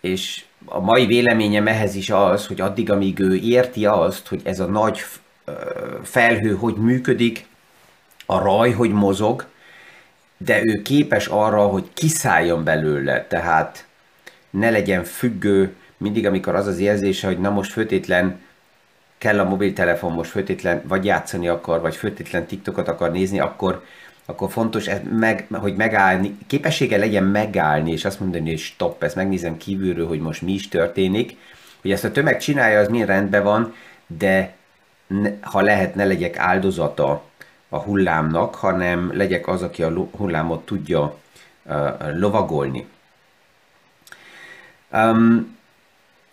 és 0.00 0.44
a 0.64 0.80
mai 0.80 1.06
véleményem 1.06 1.66
ehhez 1.66 1.94
is 1.94 2.10
az, 2.10 2.46
hogy 2.46 2.60
addig, 2.60 2.90
amíg 2.90 3.18
ő 3.18 3.34
érti 3.34 3.86
azt, 3.86 4.26
hogy 4.26 4.40
ez 4.44 4.60
a 4.60 4.66
nagy 4.66 5.00
felhő 6.02 6.54
hogy 6.54 6.74
működik, 6.74 7.46
a 8.26 8.38
raj 8.38 8.70
hogy 8.70 8.92
mozog, 8.92 9.46
de 10.36 10.60
ő 10.64 10.82
képes 10.82 11.26
arra, 11.26 11.66
hogy 11.66 11.84
kiszálljon 11.94 12.64
belőle, 12.64 13.26
tehát 13.26 13.86
ne 14.50 14.70
legyen 14.70 15.04
függő, 15.04 15.74
mindig 15.96 16.26
amikor 16.26 16.54
az 16.54 16.66
az 16.66 16.78
érzése, 16.78 17.26
hogy 17.26 17.38
na 17.38 17.50
most 17.50 17.72
főtétlen 17.72 18.40
kell 19.18 19.40
a 19.40 19.48
mobiltelefon, 19.48 20.12
most 20.12 20.30
főtétlen 20.30 20.82
vagy 20.84 21.04
játszani 21.04 21.48
akar, 21.48 21.80
vagy 21.80 21.96
főtétlen 21.96 22.46
TikTokot 22.46 22.88
akar 22.88 23.10
nézni, 23.10 23.40
akkor, 23.40 23.84
akkor 24.24 24.50
fontos, 24.50 24.88
meg, 25.10 25.46
hogy 25.52 25.76
megállni, 25.76 26.38
képessége 26.46 26.96
legyen 26.96 27.24
megállni, 27.24 27.92
és 27.92 28.04
azt 28.04 28.20
mondani, 28.20 28.48
hogy 28.48 28.58
stop, 28.58 29.02
ezt 29.02 29.14
megnézem 29.14 29.56
kívülről, 29.56 30.08
hogy 30.08 30.20
most 30.20 30.42
mi 30.42 30.52
is 30.52 30.68
történik, 30.68 31.36
hogy 31.80 31.90
ezt 31.90 32.04
a 32.04 32.12
tömeg 32.12 32.38
csinálja, 32.38 32.80
az 32.80 32.88
milyen 32.88 33.06
rendben 33.06 33.42
van, 33.42 33.74
de 34.06 34.54
ne, 35.06 35.30
ha 35.40 35.60
lehet, 35.60 35.94
ne 35.94 36.04
legyek 36.04 36.38
áldozata 36.38 37.22
a 37.68 37.78
hullámnak, 37.78 38.54
hanem 38.54 39.16
legyek 39.16 39.48
az, 39.48 39.62
aki 39.62 39.82
a 39.82 39.92
hullámot 40.16 40.64
tudja 40.66 41.16
uh, 41.62 42.18
lovagolni. 42.18 42.86
Um, 44.92 45.56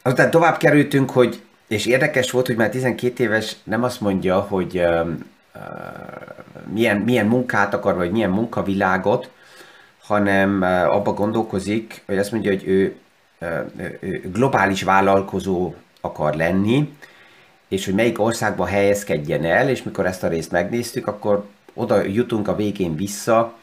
aztán 0.01 0.31
tovább 0.31 0.57
kerültünk, 0.57 1.09
hogy, 1.09 1.41
és 1.73 1.85
érdekes 1.85 2.31
volt, 2.31 2.47
hogy 2.47 2.55
már 2.55 2.69
12 2.69 3.23
éves 3.23 3.55
nem 3.63 3.83
azt 3.83 4.01
mondja, 4.01 4.39
hogy 4.39 4.77
uh, 4.77 5.07
milyen, 6.73 6.97
milyen 6.97 7.25
munkát 7.25 7.73
akar, 7.73 7.95
vagy 7.95 8.11
milyen 8.11 8.29
munkavilágot, 8.29 9.29
hanem 10.01 10.61
uh, 10.61 10.95
abba 10.95 11.13
gondolkozik, 11.13 12.03
hogy 12.05 12.17
azt 12.17 12.31
mondja, 12.31 12.51
hogy 12.51 12.67
ő, 12.67 12.95
ő 13.99 14.29
globális 14.33 14.83
vállalkozó 14.83 15.73
akar 16.01 16.35
lenni, 16.35 16.93
és 17.67 17.85
hogy 17.85 17.93
melyik 17.93 18.19
országba 18.19 18.65
helyezkedjen 18.65 19.45
el, 19.45 19.69
és 19.69 19.83
mikor 19.83 20.05
ezt 20.05 20.23
a 20.23 20.27
részt 20.27 20.51
megnéztük, 20.51 21.07
akkor 21.07 21.45
oda 21.73 22.03
jutunk 22.03 22.47
a 22.47 22.55
végén 22.55 22.95
vissza, 22.95 23.53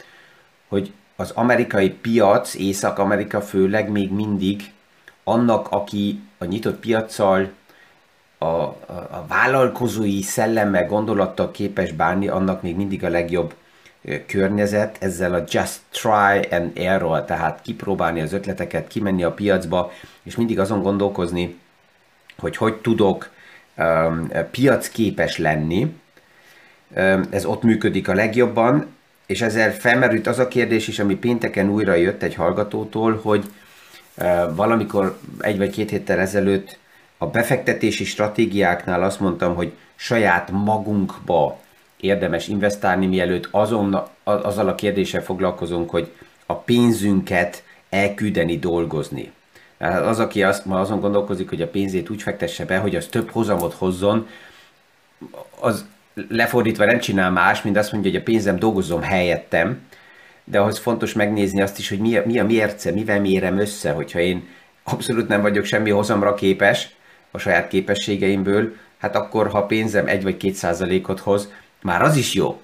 hogy 0.69 0.93
az 1.17 1.31
amerikai 1.31 1.91
piac, 1.91 2.55
Észak-Amerika 2.55 3.41
főleg 3.41 3.91
még 3.91 4.13
mindig 4.13 4.73
annak, 5.25 5.69
aki 5.71 6.21
a 6.39 6.45
nyitott 6.45 6.81
piaccal, 6.81 7.51
a, 8.43 8.45
a, 8.45 9.25
vállalkozói 9.29 10.23
szellemmel, 10.23 10.87
gondolattal 10.87 11.51
képes 11.51 11.93
bánni, 11.93 12.29
annak 12.29 12.63
még 12.63 12.77
mindig 12.77 13.05
a 13.05 13.09
legjobb 13.09 13.55
környezet, 14.27 14.97
ezzel 15.01 15.35
a 15.35 15.45
just 15.49 15.81
try 15.91 16.49
and 16.51 16.71
error, 16.75 17.25
tehát 17.25 17.61
kipróbálni 17.63 18.21
az 18.21 18.33
ötleteket, 18.33 18.89
kimenni 18.89 19.25
a 19.25 19.33
piacba, 19.33 19.93
és 20.23 20.37
mindig 20.37 20.59
azon 20.59 20.83
gondolkozni, 20.83 21.59
hogy 22.39 22.57
hogy 22.57 22.75
tudok 22.75 23.31
Um, 23.81 24.29
piacképes 24.51 25.39
lenni, 25.39 25.95
um, 26.97 27.23
ez 27.31 27.45
ott 27.45 27.63
működik 27.63 28.09
a 28.09 28.15
legjobban, 28.15 28.87
és 29.27 29.41
ezzel 29.41 29.73
felmerült 29.73 30.27
az 30.27 30.39
a 30.39 30.49
kérdés 30.49 30.89
is, 30.89 30.99
ami 30.99 31.15
pénteken 31.15 31.69
újra 31.69 31.95
jött 31.95 32.23
egy 32.23 32.35
hallgatótól, 32.35 33.21
hogy 33.23 33.45
uh, 34.15 34.55
valamikor 34.55 35.19
egy 35.39 35.59
vagy 35.59 35.71
két 35.71 35.91
héttel 35.91 36.19
ezelőtt 36.19 36.79
a 37.23 37.27
befektetési 37.27 38.05
stratégiáknál 38.05 39.03
azt 39.03 39.21
mondtam, 39.21 39.55
hogy 39.55 39.73
saját 39.97 40.51
magunkba 40.51 41.59
érdemes 41.97 42.49
investálni, 42.49 43.07
mielőtt 43.07 43.49
azon, 43.51 44.03
azzal 44.25 44.69
a 44.69 44.75
kérdéssel 44.75 45.23
foglalkozunk, 45.23 45.91
hogy 45.91 46.13
a 46.47 46.55
pénzünket 46.55 47.63
elküldeni 47.91 48.59
dolgozni. 48.59 49.33
Az, 49.79 50.19
aki 50.19 50.43
azt, 50.43 50.65
ma 50.65 50.81
azon 50.81 51.01
gondolkozik, 51.01 51.49
hogy 51.49 51.63
a 51.63 51.69
pénzét 51.69 52.11
úgy 52.11 52.23
fektesse 52.23 52.65
be, 52.65 52.79
hogy 52.79 52.97
az 52.97 53.07
több 53.07 53.31
hozamot 53.31 53.75
hozzon, 53.75 54.27
az 55.61 55.85
lefordítva 56.29 56.85
nem 56.85 56.99
csinál 56.99 57.31
más, 57.31 57.63
mint 57.63 57.77
azt 57.77 57.93
mondja, 57.93 58.11
hogy 58.11 58.21
a 58.21 58.25
pénzem 58.25 58.59
dolgozom 58.59 59.03
helyettem, 59.03 59.81
de 60.45 60.59
ahhoz 60.59 60.79
fontos 60.79 61.13
megnézni 61.13 61.63
azt 61.63 61.79
is, 61.79 61.89
hogy 61.89 61.99
mi 61.99 62.17
a, 62.17 62.23
mi 62.27 62.39
a 62.39 62.45
mérce, 62.45 62.91
mivel 62.91 63.21
mérem 63.21 63.59
össze, 63.59 63.91
hogyha 63.91 64.19
én 64.19 64.49
abszolút 64.83 65.29
nem 65.29 65.43
vagyok 65.43 65.65
semmi 65.65 65.91
hozamra 65.91 66.35
képes 66.35 66.99
a 67.31 67.39
saját 67.39 67.69
képességeimből, 67.69 68.77
hát 68.99 69.17
akkor, 69.17 69.49
ha 69.49 69.67
pénzem 69.67 70.07
egy 70.07 70.23
vagy 70.23 70.37
két 70.37 70.55
százalékot 70.55 71.21
hoz, 71.21 71.53
már 71.83 72.03
az 72.03 72.17
is 72.17 72.35
jó, 72.35 72.61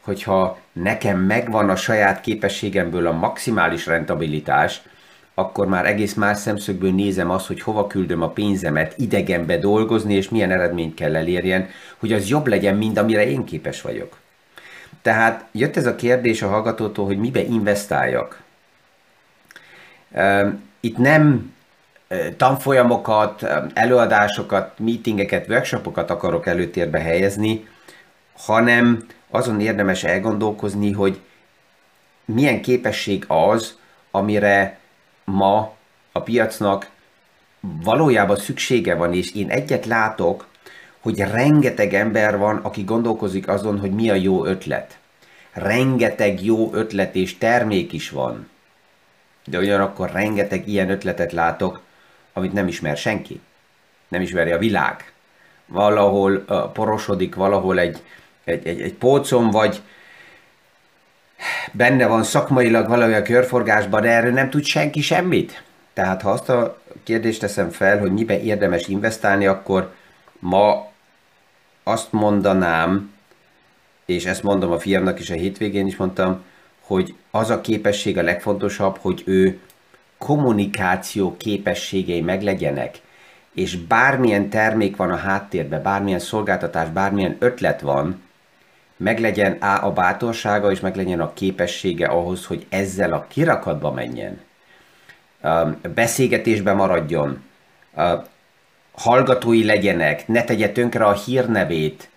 hogyha 0.00 0.58
nekem 0.72 1.18
megvan 1.18 1.70
a 1.70 1.76
saját 1.76 2.20
képességemből 2.20 3.06
a 3.06 3.12
maximális 3.12 3.86
rentabilitás, 3.86 4.82
akkor 5.34 5.66
már 5.66 5.86
egész 5.86 6.14
más 6.14 6.38
szemszögből 6.38 6.92
nézem 6.92 7.30
azt, 7.30 7.46
hogy 7.46 7.60
hova 7.60 7.86
küldöm 7.86 8.22
a 8.22 8.28
pénzemet 8.28 8.94
idegenbe 8.96 9.58
dolgozni, 9.58 10.14
és 10.14 10.28
milyen 10.28 10.50
eredményt 10.50 10.94
kell 10.94 11.16
elérjen, 11.16 11.68
hogy 11.96 12.12
az 12.12 12.28
jobb 12.28 12.46
legyen, 12.46 12.76
mint 12.76 12.98
amire 12.98 13.26
én 13.26 13.44
képes 13.44 13.80
vagyok. 13.80 14.16
Tehát 15.02 15.44
jött 15.52 15.76
ez 15.76 15.86
a 15.86 15.94
kérdés 15.94 16.42
a 16.42 16.48
hallgatótól, 16.48 17.06
hogy 17.06 17.18
mibe 17.18 17.42
investáljak. 17.42 18.42
Itt 20.80 20.96
nem 20.96 21.54
tanfolyamokat, 22.36 23.46
előadásokat, 23.74 24.78
meetingeket, 24.78 25.48
workshopokat 25.48 26.10
akarok 26.10 26.46
előtérbe 26.46 26.98
helyezni, 26.98 27.68
hanem 28.36 29.06
azon 29.30 29.60
érdemes 29.60 30.04
elgondolkozni, 30.04 30.92
hogy 30.92 31.20
milyen 32.24 32.62
képesség 32.62 33.24
az, 33.26 33.78
amire 34.10 34.78
ma 35.24 35.74
a 36.12 36.20
piacnak 36.20 36.90
valójában 37.60 38.36
szüksége 38.36 38.94
van, 38.94 39.14
és 39.14 39.34
én 39.34 39.50
egyet 39.50 39.86
látok, 39.86 40.46
hogy 41.00 41.18
rengeteg 41.18 41.94
ember 41.94 42.38
van, 42.38 42.56
aki 42.56 42.82
gondolkozik 42.82 43.48
azon, 43.48 43.78
hogy 43.78 43.90
mi 43.90 44.10
a 44.10 44.14
jó 44.14 44.44
ötlet. 44.44 44.98
Rengeteg 45.52 46.44
jó 46.44 46.74
ötlet 46.74 47.14
és 47.14 47.38
termék 47.38 47.92
is 47.92 48.10
van. 48.10 48.48
De 49.44 49.58
ugyanakkor 49.58 50.10
rengeteg 50.10 50.68
ilyen 50.68 50.90
ötletet 50.90 51.32
látok, 51.32 51.80
amit 52.38 52.52
nem 52.52 52.68
ismer 52.68 52.96
senki. 52.96 53.40
Nem 54.08 54.20
ismeri 54.20 54.50
a 54.50 54.58
világ. 54.58 55.12
Valahol 55.66 56.44
porosodik, 56.72 57.34
valahol 57.34 57.78
egy, 57.78 58.02
egy, 58.44 58.66
egy, 58.66 58.80
egy 58.80 58.94
pócon, 58.94 59.50
vagy 59.50 59.82
benne 61.72 62.06
van 62.06 62.22
szakmailag 62.22 62.88
valami 62.88 63.14
a 63.14 63.22
körforgásban, 63.22 64.02
de 64.02 64.08
erről 64.08 64.32
nem 64.32 64.50
tud 64.50 64.64
senki 64.64 65.00
semmit. 65.00 65.62
Tehát 65.92 66.22
ha 66.22 66.30
azt 66.30 66.48
a 66.48 66.80
kérdést 67.02 67.40
teszem 67.40 67.70
fel, 67.70 67.98
hogy 67.98 68.12
mibe 68.12 68.40
érdemes 68.40 68.86
investálni, 68.86 69.46
akkor 69.46 69.94
ma 70.38 70.90
azt 71.82 72.12
mondanám, 72.12 73.12
és 74.06 74.24
ezt 74.24 74.42
mondom 74.42 74.72
a 74.72 74.78
fiamnak 74.78 75.20
is 75.20 75.30
a 75.30 75.34
hétvégén 75.34 75.86
is 75.86 75.96
mondtam, 75.96 76.44
hogy 76.80 77.14
az 77.30 77.50
a 77.50 77.60
képesség 77.60 78.18
a 78.18 78.22
legfontosabb, 78.22 78.96
hogy 79.00 79.22
ő 79.26 79.58
kommunikáció 80.18 81.36
képességei 81.36 82.20
meglegyenek, 82.20 83.00
és 83.54 83.76
bármilyen 83.76 84.48
termék 84.48 84.96
van 84.96 85.10
a 85.10 85.16
háttérben, 85.16 85.82
bármilyen 85.82 86.18
szolgáltatás, 86.18 86.88
bármilyen 86.88 87.36
ötlet 87.38 87.80
van, 87.80 88.22
meglegyen 88.96 89.52
A 89.52 89.84
a 89.84 89.92
bátorsága, 89.92 90.70
és 90.70 90.80
meglegyen 90.80 91.20
a 91.20 91.32
képessége 91.32 92.06
ahhoz, 92.06 92.46
hogy 92.46 92.66
ezzel 92.68 93.12
a 93.12 93.26
kirakatba 93.28 93.92
menjen. 93.92 94.40
Beszélgetésbe 95.94 96.72
maradjon, 96.72 97.42
hallgatói 98.92 99.64
legyenek, 99.64 100.28
ne 100.28 100.44
tegye 100.44 100.72
tönkre 100.72 101.04
a 101.04 101.12
hírnevét, 101.12 102.10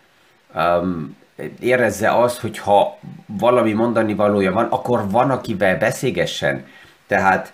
érezze 1.60 2.12
azt, 2.12 2.40
hogy 2.40 2.58
ha 2.58 2.98
valami 3.26 3.74
mondani 3.74 4.14
valója 4.14 4.52
van, 4.52 4.66
akkor 4.66 5.10
van, 5.10 5.32
akivel 5.32 5.78
beszélgessen. 5.78 6.66
Tehát 7.08 7.54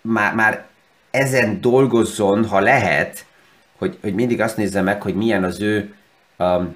már, 0.00 0.34
már 0.34 0.64
ezen 1.10 1.60
dolgozzon, 1.60 2.46
ha 2.46 2.60
lehet, 2.60 3.24
hogy, 3.78 3.98
hogy 4.00 4.14
mindig 4.14 4.40
azt 4.40 4.56
nézze 4.56 4.82
meg, 4.82 5.02
hogy 5.02 5.14
milyen 5.14 5.44
az 5.44 5.60
ő 5.60 5.94
um, 6.38 6.74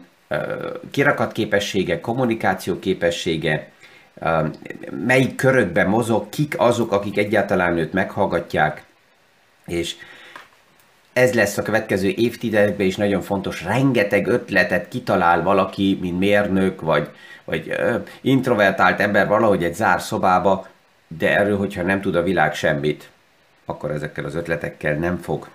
kirakat 0.91 1.33
képessége, 1.33 2.01
kommunikáció 2.01 2.79
képessége, 2.79 3.71
um, 4.15 4.51
melyik 5.07 5.35
körökben 5.35 5.89
mozog, 5.89 6.29
kik 6.29 6.55
azok, 6.59 6.93
akik 6.93 7.19
egyáltalán 7.19 7.79
őt 7.79 7.93
meghallgatják, 7.93 8.85
és 9.67 9.95
ez 11.13 11.35
lesz 11.35 11.59
a 11.59 11.63
következő 11.63 12.09
évtizedekben 12.09 12.87
is 12.87 12.97
nagyon 12.97 13.23
fontos. 13.23 13.65
Rengeteg 13.65 14.27
ötletet 14.27 14.89
kitalál 14.89 15.43
valaki, 15.43 15.99
mint 16.01 16.19
mérnök, 16.19 16.81
vagy, 16.81 17.11
vagy 17.45 17.69
uh, 17.69 18.03
introvertált 18.21 19.01
ember 19.01 19.29
valahogy 19.29 19.65
egy 19.65 19.75
zár 19.75 20.01
szobába, 20.01 20.67
de 21.09 21.39
erről, 21.39 21.57
hogyha 21.57 21.83
nem 21.83 22.01
tud 22.01 22.15
a 22.15 22.23
világ 22.23 22.55
semmit, 22.55 23.11
akkor 23.65 23.91
ezekkel 23.91 24.25
az 24.25 24.35
ötletekkel 24.35 24.95
nem 24.95 25.17
fog 25.17 25.49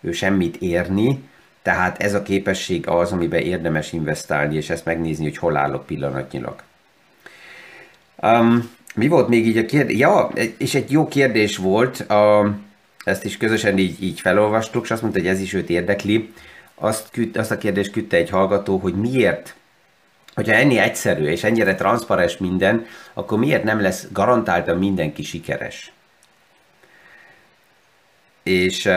ő 0.00 0.12
semmit 0.12 0.56
érni, 0.56 1.28
tehát 1.62 2.02
ez 2.02 2.14
a 2.14 2.22
képesség 2.22 2.88
az, 2.88 3.12
amiben 3.12 3.40
érdemes 3.40 3.92
investálni, 3.92 4.56
és 4.56 4.70
ezt 4.70 4.84
megnézni, 4.84 5.24
hogy 5.24 5.36
hol 5.36 5.56
állok 5.56 5.86
pillanatnyilag. 5.86 6.62
Um, 8.22 8.70
mi 8.94 9.08
volt 9.08 9.28
még 9.28 9.46
így 9.46 9.56
a 9.56 9.66
kérdés? 9.66 9.98
Ja, 9.98 10.30
és 10.58 10.74
egy 10.74 10.90
jó 10.90 11.08
kérdés 11.08 11.56
volt, 11.56 12.00
a, 12.00 12.54
ezt 13.04 13.24
is 13.24 13.36
közösen 13.36 13.78
így, 13.78 14.02
így 14.02 14.20
felolvastuk, 14.20 14.84
és 14.84 14.90
azt 14.90 15.02
mondta, 15.02 15.20
hogy 15.20 15.28
ez 15.28 15.40
is 15.40 15.52
őt 15.52 15.70
érdekli. 15.70 16.32
Azt, 16.74 17.08
küld, 17.10 17.36
azt 17.36 17.50
a 17.50 17.58
kérdést 17.58 17.90
küldte 17.90 18.16
egy 18.16 18.30
hallgató, 18.30 18.76
hogy 18.78 18.94
miért, 18.94 19.54
hogyha 20.36 20.52
ennyire 20.52 20.82
egyszerű 20.82 21.24
és 21.24 21.44
ennyire 21.44 21.74
transzparens 21.74 22.36
minden, 22.36 22.86
akkor 23.14 23.38
miért 23.38 23.64
nem 23.64 23.80
lesz 23.80 24.06
garantáltan 24.12 24.78
mindenki 24.78 25.22
sikeres? 25.22 25.92
És 28.42 28.90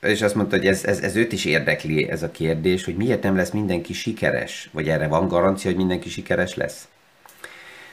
és 0.00 0.22
azt 0.22 0.34
mondta, 0.34 0.56
hogy 0.56 0.66
ez, 0.66 0.84
ez, 0.84 1.00
ez 1.00 1.16
őt 1.16 1.32
is 1.32 1.44
érdekli 1.44 2.10
ez 2.10 2.22
a 2.22 2.30
kérdés, 2.30 2.84
hogy 2.84 2.96
miért 2.96 3.22
nem 3.22 3.36
lesz 3.36 3.50
mindenki 3.50 3.92
sikeres, 3.92 4.68
vagy 4.72 4.88
erre 4.88 5.06
van 5.06 5.28
garancia, 5.28 5.70
hogy 5.70 5.78
mindenki 5.78 6.08
sikeres 6.08 6.54
lesz. 6.54 6.88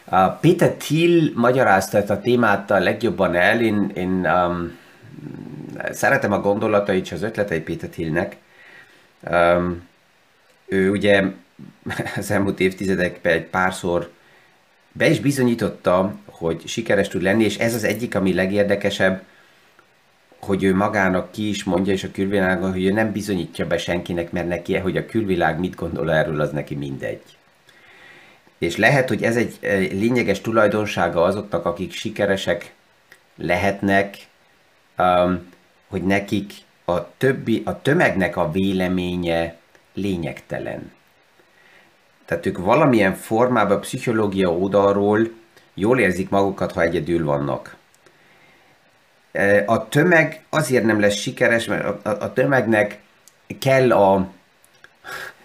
A 0.03 0.27
Peter 0.27 0.69
Thiel 0.69 1.31
magyarázta 1.35 1.97
ezt 1.97 2.09
a 2.09 2.19
témát 2.19 2.71
a 2.71 2.79
legjobban 2.79 3.35
el, 3.35 3.61
én, 3.61 3.91
én 3.95 4.25
um, 4.25 4.77
szeretem 5.91 6.31
a 6.31 6.39
gondolatait 6.41 7.05
és 7.05 7.11
az 7.11 7.21
ötletei 7.21 7.59
Peter 7.59 7.89
Thielnek. 7.89 8.35
Um, 9.31 9.87
ő 10.65 10.89
ugye 10.89 11.23
az 12.17 12.31
elmúlt 12.31 12.59
évtizedekben 12.59 13.33
egy 13.33 13.45
párszor 13.45 14.11
be 14.91 15.09
is 15.09 15.19
bizonyította, 15.19 16.15
hogy 16.25 16.67
sikeres 16.67 17.07
tud 17.07 17.21
lenni, 17.21 17.43
és 17.43 17.57
ez 17.57 17.73
az 17.73 17.83
egyik, 17.83 18.15
ami 18.15 18.33
legérdekesebb, 18.33 19.23
hogy 20.39 20.63
ő 20.63 20.75
magának 20.75 21.31
ki 21.31 21.49
is 21.49 21.63
mondja, 21.63 21.93
és 21.93 22.03
a 22.03 22.11
külvilágon, 22.11 22.71
hogy 22.71 22.85
ő 22.85 22.91
nem 22.91 23.11
bizonyítja 23.11 23.67
be 23.67 23.77
senkinek, 23.77 24.31
mert 24.31 24.47
neki, 24.47 24.77
hogy 24.77 24.97
a 24.97 25.05
külvilág 25.05 25.59
mit 25.59 25.75
gondol 25.75 26.13
erről, 26.13 26.41
az 26.41 26.51
neki 26.51 26.75
mindegy. 26.75 27.21
És 28.57 28.77
lehet, 28.77 29.07
hogy 29.07 29.23
ez 29.23 29.35
egy 29.35 29.57
lényeges 29.91 30.41
tulajdonsága 30.41 31.23
azoknak, 31.23 31.65
akik 31.65 31.93
sikeresek 31.93 32.73
lehetnek, 33.35 34.17
um, 34.97 35.53
hogy 35.87 36.03
nekik 36.03 36.53
a 36.85 37.17
többi, 37.17 37.61
a 37.65 37.81
tömegnek 37.81 38.37
a 38.37 38.51
véleménye 38.51 39.55
lényegtelen. 39.93 40.91
Tehát 42.27 42.45
ők 42.45 42.57
valamilyen 42.57 43.15
formában 43.15 43.79
pszichológia 43.79 44.51
oldalról 44.51 45.29
jól 45.73 45.99
érzik 45.99 46.29
magukat, 46.29 46.71
ha 46.71 46.81
egyedül 46.81 47.25
vannak. 47.25 47.75
A 49.65 49.87
tömeg 49.87 50.41
azért 50.49 50.83
nem 50.83 50.99
lesz 50.99 51.15
sikeres, 51.15 51.65
mert 51.65 52.05
a, 52.05 52.09
a 52.09 52.33
tömegnek 52.33 52.99
kell 53.59 53.91
a 53.91 54.27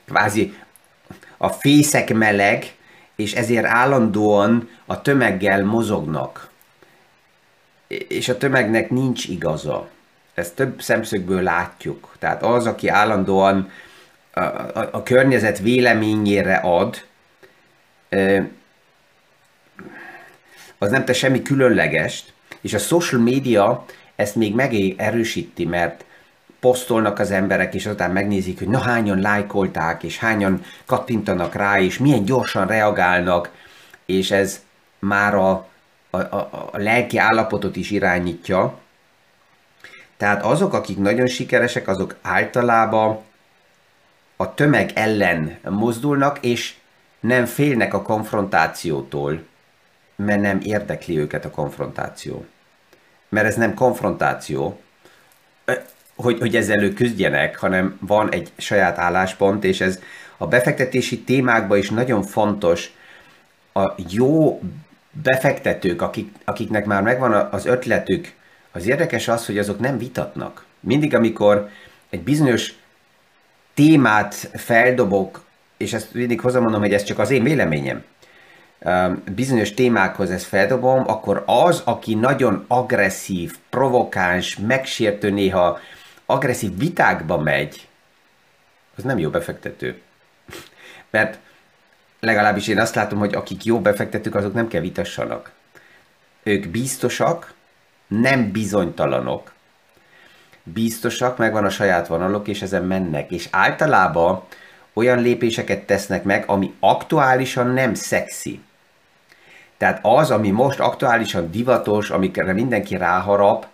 kvázi 0.04 0.56
a 1.36 1.48
fészek 1.48 2.14
meleg, 2.14 2.74
és 3.16 3.32
ezért 3.32 3.64
állandóan 3.64 4.68
a 4.86 5.02
tömeggel 5.02 5.64
mozognak. 5.64 6.50
És 8.08 8.28
a 8.28 8.38
tömegnek 8.38 8.90
nincs 8.90 9.24
igaza. 9.24 9.88
Ezt 10.34 10.54
több 10.54 10.82
szemszögből 10.82 11.42
látjuk. 11.42 12.14
Tehát 12.18 12.42
az, 12.42 12.66
aki 12.66 12.88
állandóan 12.88 13.70
a, 14.32 14.40
a, 14.92 15.02
környezet 15.02 15.58
véleményére 15.58 16.54
ad, 16.56 17.04
az 20.78 20.90
nem 20.90 21.04
te 21.04 21.12
semmi 21.12 21.42
különlegest, 21.42 22.32
és 22.60 22.74
a 22.74 22.78
social 22.78 23.20
media 23.20 23.84
ezt 24.16 24.34
még 24.34 24.54
megerősíti, 24.54 25.64
mert 25.64 26.04
posztolnak 26.60 27.18
az 27.18 27.30
emberek, 27.30 27.74
és 27.74 27.86
aztán 27.86 28.10
megnézik, 28.10 28.58
hogy 28.58 28.68
na 28.68 28.78
hányan 28.78 29.20
lájkolták, 29.20 30.02
és 30.02 30.18
hányan 30.18 30.64
kattintanak 30.86 31.54
rá, 31.54 31.80
és 31.80 31.98
milyen 31.98 32.24
gyorsan 32.24 32.66
reagálnak, 32.66 33.50
és 34.06 34.30
ez 34.30 34.60
már 34.98 35.34
a, 35.34 35.68
a, 36.10 36.16
a, 36.16 36.68
a 36.72 36.78
lelki 36.78 37.18
állapotot 37.18 37.76
is 37.76 37.90
irányítja. 37.90 38.78
Tehát 40.16 40.42
azok, 40.42 40.74
akik 40.74 40.98
nagyon 40.98 41.26
sikeresek, 41.26 41.88
azok 41.88 42.16
általában 42.22 43.20
a 44.36 44.54
tömeg 44.54 44.90
ellen 44.94 45.58
mozdulnak, 45.62 46.38
és 46.40 46.74
nem 47.20 47.44
félnek 47.44 47.94
a 47.94 48.02
konfrontációtól, 48.02 49.42
mert 50.16 50.40
nem 50.40 50.60
érdekli 50.62 51.18
őket 51.18 51.44
a 51.44 51.50
konfrontáció. 51.50 52.44
Mert 53.28 53.46
ez 53.46 53.56
nem 53.56 53.74
konfrontáció, 53.74 54.80
hogy, 56.14 56.38
hogy 56.38 56.56
ezzel 56.56 56.82
ők 56.82 56.94
küzdjenek, 56.94 57.58
hanem 57.58 57.98
van 58.00 58.30
egy 58.30 58.52
saját 58.56 58.98
álláspont, 58.98 59.64
és 59.64 59.80
ez 59.80 60.00
a 60.36 60.46
befektetési 60.46 61.20
témákban 61.20 61.78
is 61.78 61.90
nagyon 61.90 62.22
fontos. 62.22 62.92
A 63.72 63.92
jó 64.08 64.60
befektetők, 65.22 66.02
akik, 66.02 66.32
akiknek 66.44 66.84
már 66.84 67.02
megvan 67.02 67.32
az 67.32 67.66
ötletük, 67.66 68.32
az 68.72 68.86
érdekes 68.86 69.28
az, 69.28 69.46
hogy 69.46 69.58
azok 69.58 69.78
nem 69.78 69.98
vitatnak. 69.98 70.64
Mindig, 70.80 71.14
amikor 71.14 71.68
egy 72.10 72.22
bizonyos 72.22 72.74
témát 73.74 74.34
feldobok, 74.54 75.44
és 75.76 75.92
ezt 75.92 76.14
mindig 76.14 76.40
hozamondom, 76.40 76.80
hogy 76.80 76.92
ez 76.92 77.02
csak 77.02 77.18
az 77.18 77.30
én 77.30 77.42
véleményem, 77.42 78.04
bizonyos 79.34 79.74
témákhoz 79.74 80.30
ezt 80.30 80.44
feldobom, 80.44 81.08
akkor 81.08 81.42
az, 81.46 81.82
aki 81.84 82.14
nagyon 82.14 82.64
agresszív, 82.68 83.56
provokáns, 83.68 84.56
megsértő, 84.56 85.30
néha 85.30 85.78
agresszív 86.26 86.78
vitákba 86.78 87.38
megy, 87.38 87.88
az 88.96 89.02
nem 89.02 89.18
jó 89.18 89.30
befektető. 89.30 90.00
Mert 91.10 91.38
legalábbis 92.20 92.68
én 92.68 92.80
azt 92.80 92.94
látom, 92.94 93.18
hogy 93.18 93.34
akik 93.34 93.64
jó 93.64 93.80
befektetők, 93.80 94.34
azok 94.34 94.54
nem 94.54 94.68
kell 94.68 94.80
vitassanak. 94.80 95.50
ők 96.42 96.68
biztosak, 96.68 97.54
nem 98.06 98.50
bizonytalanok, 98.52 99.51
biztosak, 100.62 101.36
megvan 101.36 101.64
a 101.64 101.70
saját 101.70 102.06
vonalok, 102.06 102.48
és 102.48 102.62
ezen 102.62 102.84
mennek. 102.84 103.30
És 103.30 103.48
általában 103.50 104.42
olyan 104.92 105.20
lépéseket 105.22 105.80
tesznek 105.80 106.24
meg, 106.24 106.44
ami 106.46 106.74
aktuálisan 106.80 107.66
nem 107.66 107.94
szexi. 107.94 108.60
Tehát 109.76 109.98
az, 110.02 110.30
ami 110.30 110.50
most 110.50 110.80
aktuálisan 110.80 111.50
divatos, 111.50 112.10
amikre 112.10 112.52
mindenki 112.52 112.96
ráharap, 112.96 113.66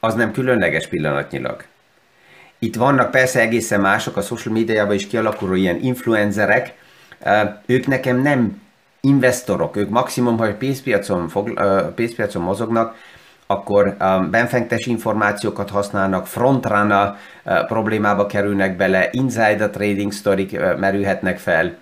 az 0.00 0.14
nem 0.14 0.32
különleges 0.32 0.86
pillanatnyilag. 0.86 1.64
Itt 2.58 2.74
vannak 2.74 3.10
persze 3.10 3.40
egészen 3.40 3.80
mások 3.80 4.16
a 4.16 4.22
social 4.22 4.54
médiában 4.54 4.94
is 4.94 5.06
kialakuló 5.06 5.54
ilyen 5.54 5.80
influencerek, 5.82 6.74
ők 7.66 7.86
nekem 7.86 8.22
nem 8.22 8.62
investorok, 9.00 9.76
ők 9.76 9.88
maximum, 9.88 10.38
ha 10.38 10.54
pénzpiacon, 10.54 11.28
fog, 11.28 11.60
pénzpiacon 11.94 12.42
mozognak, 12.42 12.96
akkor 13.46 13.96
benfentes 14.30 14.86
információkat 14.86 15.70
használnak, 15.70 16.26
frontrunner 16.26 17.16
problémába 17.66 18.26
kerülnek 18.26 18.76
bele, 18.76 19.08
insider 19.10 19.70
trading 19.70 20.12
sztorik 20.12 20.58
merülhetnek 20.78 21.38
fel, 21.38 21.76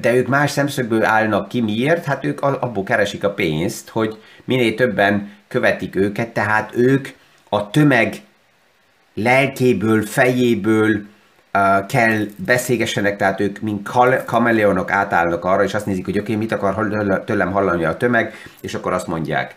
de 0.00 0.14
ők 0.14 0.26
más 0.26 0.50
szemszögből 0.50 1.04
állnak 1.04 1.48
ki. 1.48 1.60
Miért? 1.60 2.04
Hát 2.04 2.24
ők 2.24 2.40
abból 2.40 2.84
keresik 2.84 3.24
a 3.24 3.30
pénzt, 3.30 3.88
hogy 3.88 4.18
minél 4.44 4.74
többen 4.74 5.32
követik 5.48 5.96
őket, 5.96 6.28
tehát 6.28 6.70
ők 6.76 7.08
a 7.48 7.70
tömeg 7.70 8.14
lelkéből, 9.14 10.02
fejéből 10.02 11.02
kell 11.88 12.24
beszélgessenek, 12.36 13.16
tehát 13.16 13.40
ők 13.40 13.60
mint 13.60 13.88
kameleonok 14.26 14.90
átállnak 14.90 15.44
arra, 15.44 15.62
és 15.62 15.74
azt 15.74 15.86
nézik, 15.86 16.04
hogy 16.04 16.18
oké, 16.18 16.32
okay, 16.32 16.46
mit 16.46 16.52
akar 16.52 17.22
tőlem 17.24 17.52
hallani 17.52 17.84
a 17.84 17.96
tömeg, 17.96 18.34
és 18.60 18.74
akkor 18.74 18.92
azt 18.92 19.06
mondják. 19.06 19.54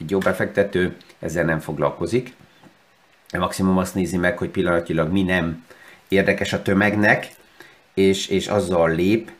Egy 0.00 0.10
jó 0.10 0.18
befektető 0.18 0.96
ezzel 1.18 1.44
nem 1.44 1.60
foglalkozik. 1.60 2.34
Maximum 3.38 3.78
azt 3.78 3.94
nézi 3.94 4.16
meg, 4.16 4.38
hogy 4.38 4.48
pillanatilag 4.48 5.12
mi 5.12 5.22
nem 5.22 5.64
érdekes 6.08 6.52
a 6.52 6.62
tömegnek, 6.62 7.28
és, 7.94 8.28
és 8.28 8.46
azzal 8.46 8.90
lép. 8.90 9.30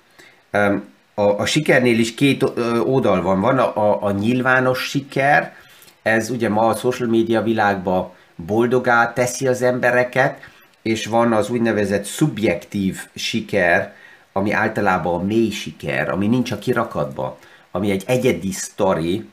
A, 1.14 1.22
a 1.22 1.44
sikernél 1.44 1.98
is 1.98 2.14
két 2.14 2.42
oldal 2.84 3.22
van. 3.22 3.40
Van 3.40 3.58
a, 3.58 3.76
a, 3.76 4.02
a 4.02 4.10
nyilvános 4.10 4.88
siker, 4.88 5.54
ez 6.02 6.30
ugye 6.30 6.48
ma 6.48 6.66
a 6.66 6.74
social 6.74 7.08
media 7.08 7.42
világban 7.42 8.10
boldogá 8.36 9.12
teszi 9.12 9.46
az 9.46 9.62
embereket, 9.62 10.50
és 10.82 11.06
van 11.06 11.32
az 11.32 11.50
úgynevezett 11.50 12.04
szubjektív 12.04 12.98
siker, 13.14 13.94
ami 14.32 14.52
általában 14.52 15.20
a 15.20 15.24
mély 15.24 15.50
siker, 15.50 16.08
ami 16.08 16.26
nincs 16.26 16.50
a 16.50 16.58
kirakatba, 16.58 17.38
ami 17.70 17.90
egy 17.90 18.04
egyedi 18.06 18.52
sztori, 18.52 19.28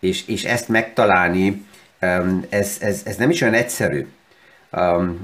és, 0.00 0.26
és 0.26 0.44
ezt 0.44 0.68
megtalálni, 0.68 1.64
ez, 2.48 2.76
ez, 2.80 3.02
ez 3.04 3.16
nem 3.16 3.30
is 3.30 3.40
olyan 3.40 3.54
egyszerű. 3.54 4.06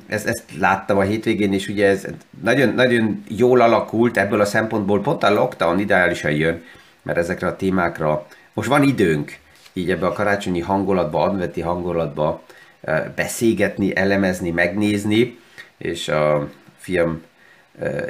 Ezt, 0.07 0.27
ezt 0.27 0.45
láttam 0.59 0.99
a 0.99 1.03
hétvégén, 1.03 1.53
és 1.53 1.69
ugye 1.69 1.89
ez 1.89 2.07
nagyon, 2.43 2.75
nagyon 2.75 3.25
jól 3.29 3.61
alakult 3.61 4.17
ebből 4.17 4.41
a 4.41 4.45
szempontból, 4.45 5.01
pont 5.01 5.23
a 5.23 5.33
lockdown 5.33 5.79
ideálisan 5.79 6.31
jön, 6.31 6.63
mert 7.03 7.19
ezekre 7.19 7.47
a 7.47 7.57
témákra 7.57 8.27
most 8.53 8.69
van 8.69 8.83
időnk, 8.83 9.39
így 9.73 9.91
ebbe 9.91 10.07
a 10.07 10.13
karácsonyi 10.13 10.61
hangulatba, 10.61 11.23
adventi 11.23 11.61
hangulatba 11.61 12.43
uh, 12.81 12.99
beszélgetni, 13.15 13.97
elemezni, 13.97 14.51
megnézni, 14.51 15.39
és 15.83 16.09
a 16.09 16.49
fiam 16.79 17.23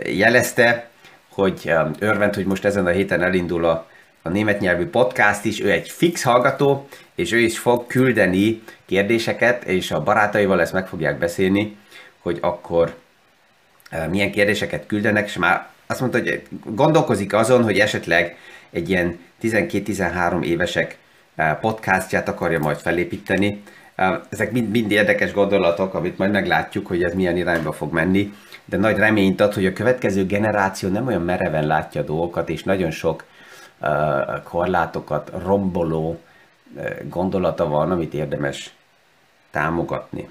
jelezte, 0.07 0.89
hogy 1.29 1.73
örvend, 1.99 2.35
hogy 2.35 2.47
most 2.47 2.65
ezen 2.65 2.87
a 2.87 2.91
héten 2.91 3.23
elindul 3.23 3.65
a 3.65 3.91
a 4.23 4.29
német 4.29 4.61
nyelvű 4.61 4.87
podcast 4.87 5.45
is, 5.45 5.61
ő 5.61 5.71
egy 5.71 5.89
fix 5.89 6.23
hallgató, 6.23 6.89
és 7.15 7.33
ő 7.33 7.39
is 7.39 7.59
fog 7.59 7.87
küldeni 7.87 8.63
kérdéseket, 8.87 9.65
és 9.65 9.91
a 9.91 10.03
barátaival 10.03 10.61
ezt 10.61 10.73
meg 10.73 10.87
fogják 10.87 11.19
beszélni, 11.19 11.77
hogy 12.19 12.39
akkor 12.41 12.95
milyen 14.11 14.31
kérdéseket 14.31 14.87
küldenek, 14.87 15.27
és 15.27 15.37
már 15.37 15.69
azt 15.87 16.01
mondta, 16.01 16.19
hogy 16.19 16.43
gondolkozik 16.65 17.33
azon, 17.33 17.63
hogy 17.63 17.79
esetleg 17.79 18.37
egy 18.71 18.91
ilyen 18.91 19.19
12-13 19.43 20.45
évesek 20.45 20.97
podcastját 21.61 22.29
akarja 22.29 22.59
majd 22.59 22.77
felépíteni. 22.77 23.63
Ezek 24.29 24.53
mind, 24.53 24.71
mind 24.71 24.91
érdekes 24.91 25.33
gondolatok, 25.33 25.95
amit 25.95 26.19
majd 26.19 26.31
meglátjuk, 26.31 26.87
hogy 26.87 27.03
ez 27.03 27.15
milyen 27.15 27.37
irányba 27.37 27.73
fog 27.73 27.93
menni, 27.93 28.35
de 28.65 28.77
nagy 28.77 28.97
reményt 28.97 29.41
ad, 29.41 29.55
hogy 29.55 29.67
a 29.67 29.73
következő 29.73 30.27
generáció 30.27 30.89
nem 30.89 31.07
olyan 31.07 31.23
mereven 31.23 31.67
látja 31.67 32.01
a 32.01 32.05
dolgokat, 32.05 32.49
és 32.49 32.63
nagyon 32.63 32.91
sok 32.91 33.25
korlátokat 34.43 35.31
romboló 35.45 36.21
gondolata 37.09 37.69
van, 37.69 37.91
amit 37.91 38.15
érdemes 38.15 38.75
támogatni. 39.51 40.29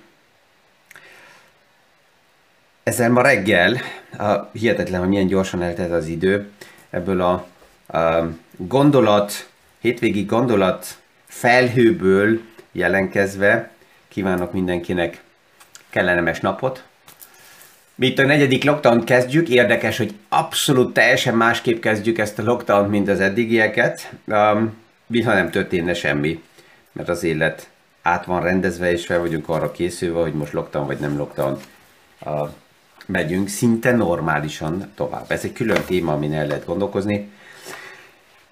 Ezzel 2.84 3.10
ma 3.10 3.21
reggel, 3.21 3.78
a, 4.17 4.50
hihetetlen, 4.52 5.00
hogy 5.00 5.10
milyen 5.10 5.28
gyorsan 5.28 5.62
eltelt 5.62 5.91
az 5.91 6.08
idő, 6.08 6.50
ebből 6.89 7.21
a 7.21 7.47
gondolat, 8.58 9.50
hétvégi 9.80 10.24
gondolat 10.24 10.86
felhőből 11.26 12.39
jelenkezve 12.71 13.71
kívánok 14.07 14.53
mindenkinek 14.53 15.21
kellemes 15.89 16.39
napot, 16.39 16.84
mi 17.95 18.07
itt 18.07 18.19
a 18.19 18.25
negyedik 18.25 18.63
lockdown 18.63 19.03
kezdjük, 19.03 19.49
érdekes, 19.49 19.97
hogy 19.97 20.13
abszolút 20.29 20.93
teljesen 20.93 21.36
másképp 21.36 21.81
kezdjük 21.81 22.17
ezt 22.17 22.39
a 22.39 22.43
lockdown, 22.43 22.89
mint 22.89 23.10
az 23.10 23.19
eddigieket, 23.19 24.12
um, 24.25 24.73
mintha 25.07 25.34
nem 25.34 25.49
történne 25.49 25.93
semmi, 25.93 26.43
mert 26.91 27.10
az 27.10 27.23
élet 27.23 27.69
át 28.01 28.25
van 28.25 28.41
rendezve, 28.41 28.91
és 28.91 29.05
fel 29.05 29.19
vagyunk 29.19 29.49
arra 29.49 29.71
készülve, 29.71 30.21
hogy 30.21 30.34
most 30.34 30.53
lockdown 30.53 30.86
vagy 30.86 30.99
nem 30.99 31.17
lockdown 31.17 31.57
uh, 32.25 32.49
megyünk 33.05 33.47
szinte 33.47 33.91
normálisan 33.91 34.91
tovább. 34.95 35.25
Ez 35.31 35.43
egy 35.43 35.53
külön 35.53 35.84
téma, 35.86 36.13
amin 36.13 36.34
el 36.34 36.47
lehet 36.47 36.65
gondolkozni. 36.65 37.29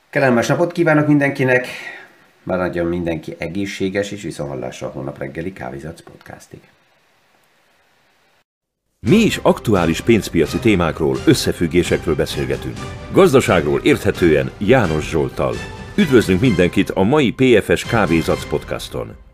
Kellemes 0.10 0.48
napot 0.48 0.72
kívánok 0.72 1.08
mindenkinek, 1.08 1.68
maradjon 2.50 2.86
mindenki 2.86 3.36
egészséges, 3.38 4.12
és 4.12 4.22
viszonhallásra 4.22 4.88
a 4.88 4.92
holnap 4.92 5.18
reggeli 5.18 5.54
Kávizac 5.54 6.02
podcastig. 6.02 6.60
Mi 9.08 9.16
is 9.16 9.38
aktuális 9.38 10.02
pénzpiaci 10.02 10.58
témákról, 10.58 11.18
összefüggésekről 11.26 12.16
beszélgetünk. 12.16 12.78
Gazdaságról 13.12 13.80
érthetően 13.84 14.52
János 14.58 15.10
Zsoltal. 15.10 15.56
Üdvözlünk 15.96 16.42
mindenkit 16.42 16.90
a 16.90 17.04
mai 17.04 17.32
PFS 17.32 17.84
Kávézac 17.86 18.50
podcaston! 18.50 19.29